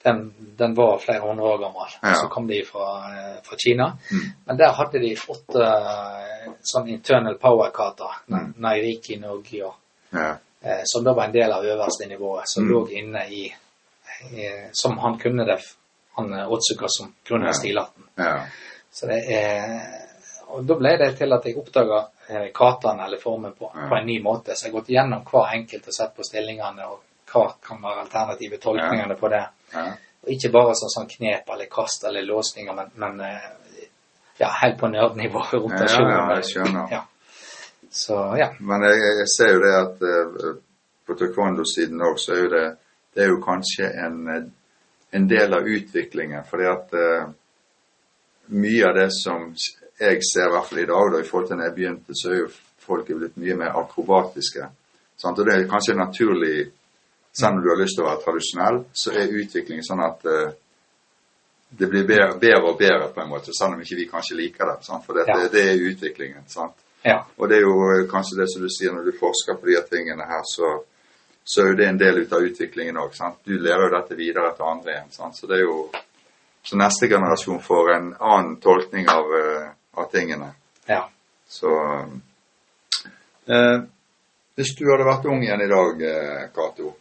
[0.05, 1.91] den, den var flere hundre år gammel.
[2.03, 2.15] Ja.
[2.15, 3.87] Så kom de fra, eh, fra Kina.
[4.11, 4.31] Mm.
[4.47, 8.55] Men der hadde de åtte eh, sånn internal power-kata, Mm.
[8.57, 9.75] Nairiki Nogyo,
[10.13, 10.37] Ja.
[10.63, 12.73] eh, som da var en del av øverste nivået, som Mm.
[12.73, 13.45] lå inne i,
[14.33, 15.59] i Som han kunne det,
[16.17, 17.53] han eh, Otsuka som grunn Ja.
[17.53, 18.03] stilarten.
[18.17, 18.45] Ja.
[18.93, 19.99] Så det er
[20.53, 23.89] Og da ble det til at jeg oppdaga eh, kataen eller formen på, Ja.
[23.89, 24.53] på en ny måte.
[24.55, 27.01] Så jeg har gått gjennom hver enkelt og sett på stillingene og
[27.33, 29.45] hva kan være alternative tolkningene på det.
[29.73, 29.87] Ja.
[30.23, 33.87] Og ikke bare sånn, sånn knep eller kast eller låsninger, men, men eh,
[34.39, 35.43] ja, helt på nerdnivå.
[35.53, 36.11] Rotasjon.
[36.11, 36.93] Ja, ja, jeg skjønner.
[36.93, 37.03] Ja.
[37.93, 38.49] Så ja.
[38.61, 40.53] Men jeg, jeg ser jo det at eh,
[41.07, 42.67] på taekwondo-siden òg, så er jo det
[43.13, 44.53] Det er jo kanskje en,
[45.13, 46.47] en del av utviklingen.
[46.49, 47.27] Fordi at uh,
[48.57, 49.51] mye av det som
[50.01, 52.31] jeg ser, i hvert fall i dag, da, i forhold til da jeg begynte, så
[52.31, 52.47] er jo
[52.87, 54.71] folk er blitt mye mer akrobatiske.
[55.21, 55.43] Sant?
[55.43, 56.57] Og det er kanskje en naturlig
[57.33, 60.53] Selv om du har lyst til å være tradisjonell, så er utviklingen sånn at eh,
[61.73, 64.69] det blir bedre, bedre og bedre, på en måte, selv om ikke vi kanskje liker
[64.69, 64.79] det.
[64.85, 65.07] Sant?
[65.07, 65.49] For det, Ja.
[65.49, 66.45] det, er utviklingen.
[67.05, 67.19] ja.
[67.37, 69.79] Og det er jo eh, kanskje det som du sier når du forsker på de
[69.79, 70.83] her tingene her, så
[71.45, 73.17] så er jo det en del ut av utviklingen òg.
[73.45, 75.11] Du lever jo dette videre til andre igjen.
[75.11, 75.37] Sant?
[75.37, 75.91] Så det er jo
[76.63, 80.53] så neste generasjon får en annen tolkning av, uh, av tingene.
[80.87, 81.09] Ja.
[81.49, 81.73] Så
[83.51, 83.81] uh,
[84.55, 86.03] Hvis du hadde vært ung igjen i dag,
[86.55, 86.93] Cato,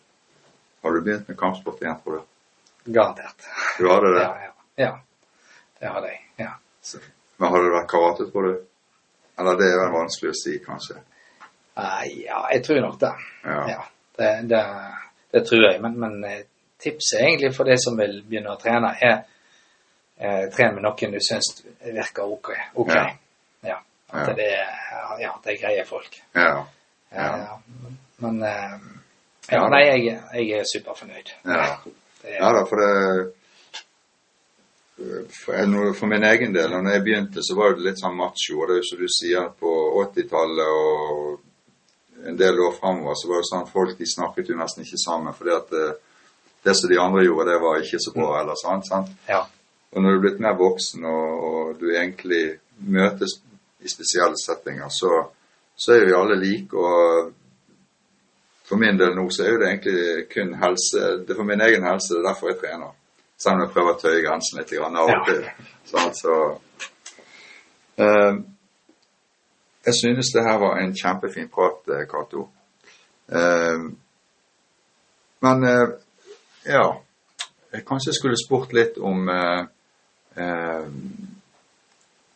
[0.82, 2.92] har du begynt med kampsport igjen, tror du?
[2.92, 3.48] Garantert.
[3.78, 4.22] Du hadde det?
[4.22, 4.52] Ja, ja.
[4.84, 4.92] ja.
[5.80, 6.22] Det hadde jeg.
[6.36, 6.52] Ja.
[6.82, 6.98] Så,
[7.38, 8.54] men hadde det vært karate, tror du?
[9.40, 10.98] Eller det er vel vanskelig å si, kanskje?
[11.78, 13.14] Uh, ja, jeg tror nok det.
[13.46, 13.60] Ja.
[13.70, 13.84] ja
[14.18, 14.64] det, det,
[15.32, 15.82] det, tror jeg.
[15.82, 16.44] Men, men
[16.82, 19.16] tipset egentlig for de som vil begynne å trene, er
[20.18, 22.52] eh, trene med noen du syns virker ok.
[22.84, 23.16] okay.
[23.62, 23.74] Ja.
[23.74, 23.80] ja.
[24.12, 24.50] At det,
[25.22, 26.22] ja, det er greie folk.
[26.36, 26.66] Ja.
[27.12, 27.28] Ja.
[27.28, 27.92] Eh,
[28.26, 28.78] men eh,
[29.52, 31.36] ja, nei, jeg, jeg er superfornøyd.
[31.46, 31.68] Ja.
[32.24, 32.34] Er...
[32.38, 32.92] Ja da, for det
[35.46, 38.60] for, for min egen del, når jeg begynte, så var det litt sånn macho.
[38.60, 39.72] Og det er jo som du sier, på
[40.04, 44.86] 80-tallet og en del år framover, så var det sånn folk de snakket jo nesten
[44.86, 45.34] ikke sammen.
[45.34, 45.88] fordi at det,
[46.68, 48.88] det som de andre gjorde, det var ikke så bra eller sant?
[48.88, 49.12] sant?
[49.30, 49.46] ja.
[49.92, 52.44] Og når du er blitt mer voksen, og, og du egentlig
[52.88, 53.42] møtes
[53.84, 55.26] i spesielle settinger, så,
[55.76, 56.78] så er vi alle like.
[56.78, 57.34] Og
[58.72, 61.84] for min del nå så er det egentlig kun helse Det er for min egen
[61.84, 62.94] helse, det er derfor jeg trener.
[63.38, 65.42] Selv om jeg prøver å tøye grensen litt av og til.
[65.92, 66.16] Sant?
[66.16, 66.36] Så
[68.00, 68.34] uh,
[69.86, 72.48] Jeg synes det her var en kjempefin prat, eh, Cato.
[73.28, 73.92] Uh,
[75.42, 75.88] men uh,
[76.66, 76.86] ja
[77.72, 79.30] jeg kanskje skulle spurt litt om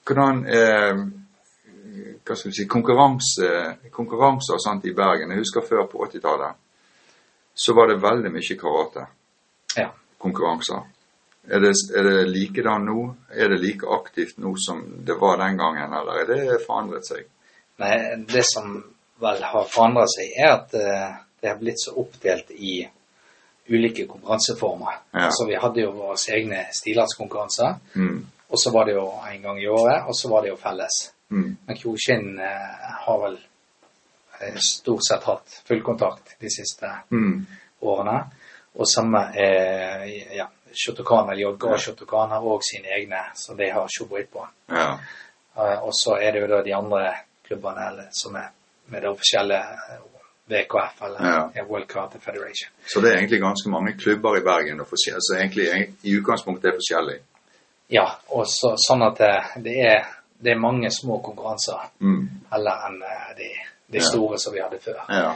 [0.08, 0.38] hvordan
[2.26, 3.50] hva skal vi si, konkurranse,
[3.94, 5.30] konkurranser og sånt i Bergen.
[5.32, 6.62] Jeg husker før på 80-tallet
[7.56, 9.06] så var det veldig mye karate.
[9.78, 9.92] ja.
[10.20, 10.82] Konkurranser.
[11.48, 13.02] Er det, er det likedan nå?
[13.30, 17.28] Er det like aktivt nå som det var den gangen, eller er det forandret seg?
[17.78, 17.92] Nei,
[18.26, 18.72] det som
[19.22, 22.80] vel har forandret seg, er at eh, det har blitt så oppdelt i
[23.70, 24.98] ulike konkurranseformer.
[25.14, 25.28] Ja.
[25.28, 28.26] Altså, vi hadde jo våre egne stilartskonkurranser, Mm.
[28.50, 31.12] og så var det jo en gang i året, og så var det jo felles.
[31.32, 31.58] Mm.
[31.66, 33.38] Men Kyokushin eh, har vel
[34.42, 37.46] eh, stort sett hatt full kontakt de siste Mm.
[37.82, 38.20] årene.
[38.76, 43.88] Og samme eh, ja, Shotokan eller JG Shotokan har òg sine egne, så de har
[43.98, 44.48] showboat på.
[44.70, 45.00] Ja.
[45.58, 47.14] Eh, og så er det jo da de andre
[47.48, 48.50] klubbene eller, som er
[48.92, 49.62] med det offisielle
[50.48, 51.52] VKF, eller Ja.
[51.56, 52.70] ja, World Karate Federation.
[52.86, 56.66] Så det er egentlig ganske mange klubber i Bergen og forskjell- så egentlig i utgangspunktet
[56.70, 57.20] er forskjellig.
[57.90, 60.06] Ja, og så, sånn at det, det, er,
[60.46, 62.30] det er mange små konkurranser Mm.
[62.52, 63.00] heller enn
[63.38, 63.50] de,
[63.92, 64.38] de, store Ja.
[64.44, 65.02] som vi hadde før.
[65.10, 65.34] Ja.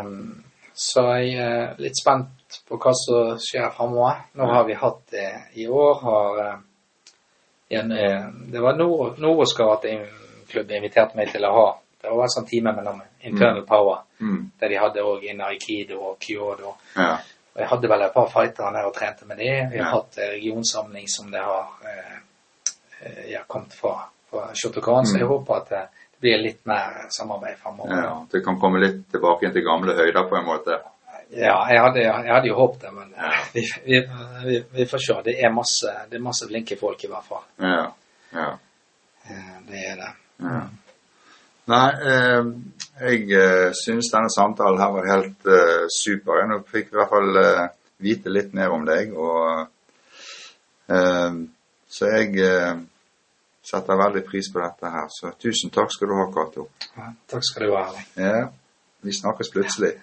[0.00, 0.44] Um,
[0.74, 4.20] så jeg er litt spent på hva som skjer framover.
[4.38, 6.00] Nå har vi hatt det i år.
[6.02, 6.58] har eh,
[7.78, 11.78] en, eh, Det var Nord- Noros Karate-klubb inviterte meg til å ha.
[12.00, 14.50] Det var en sånn time mellom Internal Power, Mm.
[14.60, 16.76] der de hadde òg inn Aikido og Kyodo.
[16.96, 17.12] Ja.
[17.54, 19.44] Og jeg hadde vel et par fightere der og trente med de.
[19.72, 19.90] Vi har Ja.
[19.90, 21.66] hatt eh, regionsamling som det har
[23.00, 23.94] eh, har ja, kommet fra,
[24.30, 25.20] fra Shotokan, så Mm.
[25.20, 25.82] jeg håper at det,
[26.12, 27.96] det blir litt mer samarbeid framover.
[28.02, 28.26] ja.
[28.32, 30.78] Det kan komme litt tilbake igjen til gamle høyder på en måte.
[31.30, 33.32] Ja, jeg hadde, jeg hadde jo håpet det, men Ja.
[33.54, 33.98] vi, vi,
[34.44, 35.16] vi, vi får se.
[35.24, 37.44] Det er masse, det er masse flinke folk i hvert fall.
[37.60, 37.92] Ja.
[38.32, 38.50] Ja.
[39.28, 40.12] Eh, Det er det.
[40.40, 40.60] ja.
[41.68, 42.44] Nei, eh,
[43.00, 46.46] jeg eh, synes denne samtalen her var helt eh, super.
[46.48, 47.66] Nå fikk vi i hvert fall eh,
[48.00, 49.66] vite litt mer om deg, og
[50.88, 51.32] eh,
[51.88, 52.80] Så jeg eh,
[53.64, 55.08] setter veldig pris på dette her.
[55.12, 56.68] Så tusen takk skal du ha, Cato.
[56.96, 57.86] Ja, takk skal du ha.
[57.88, 58.10] Erling.
[58.16, 58.44] Ja,
[59.06, 59.94] vi snakkes plutselig.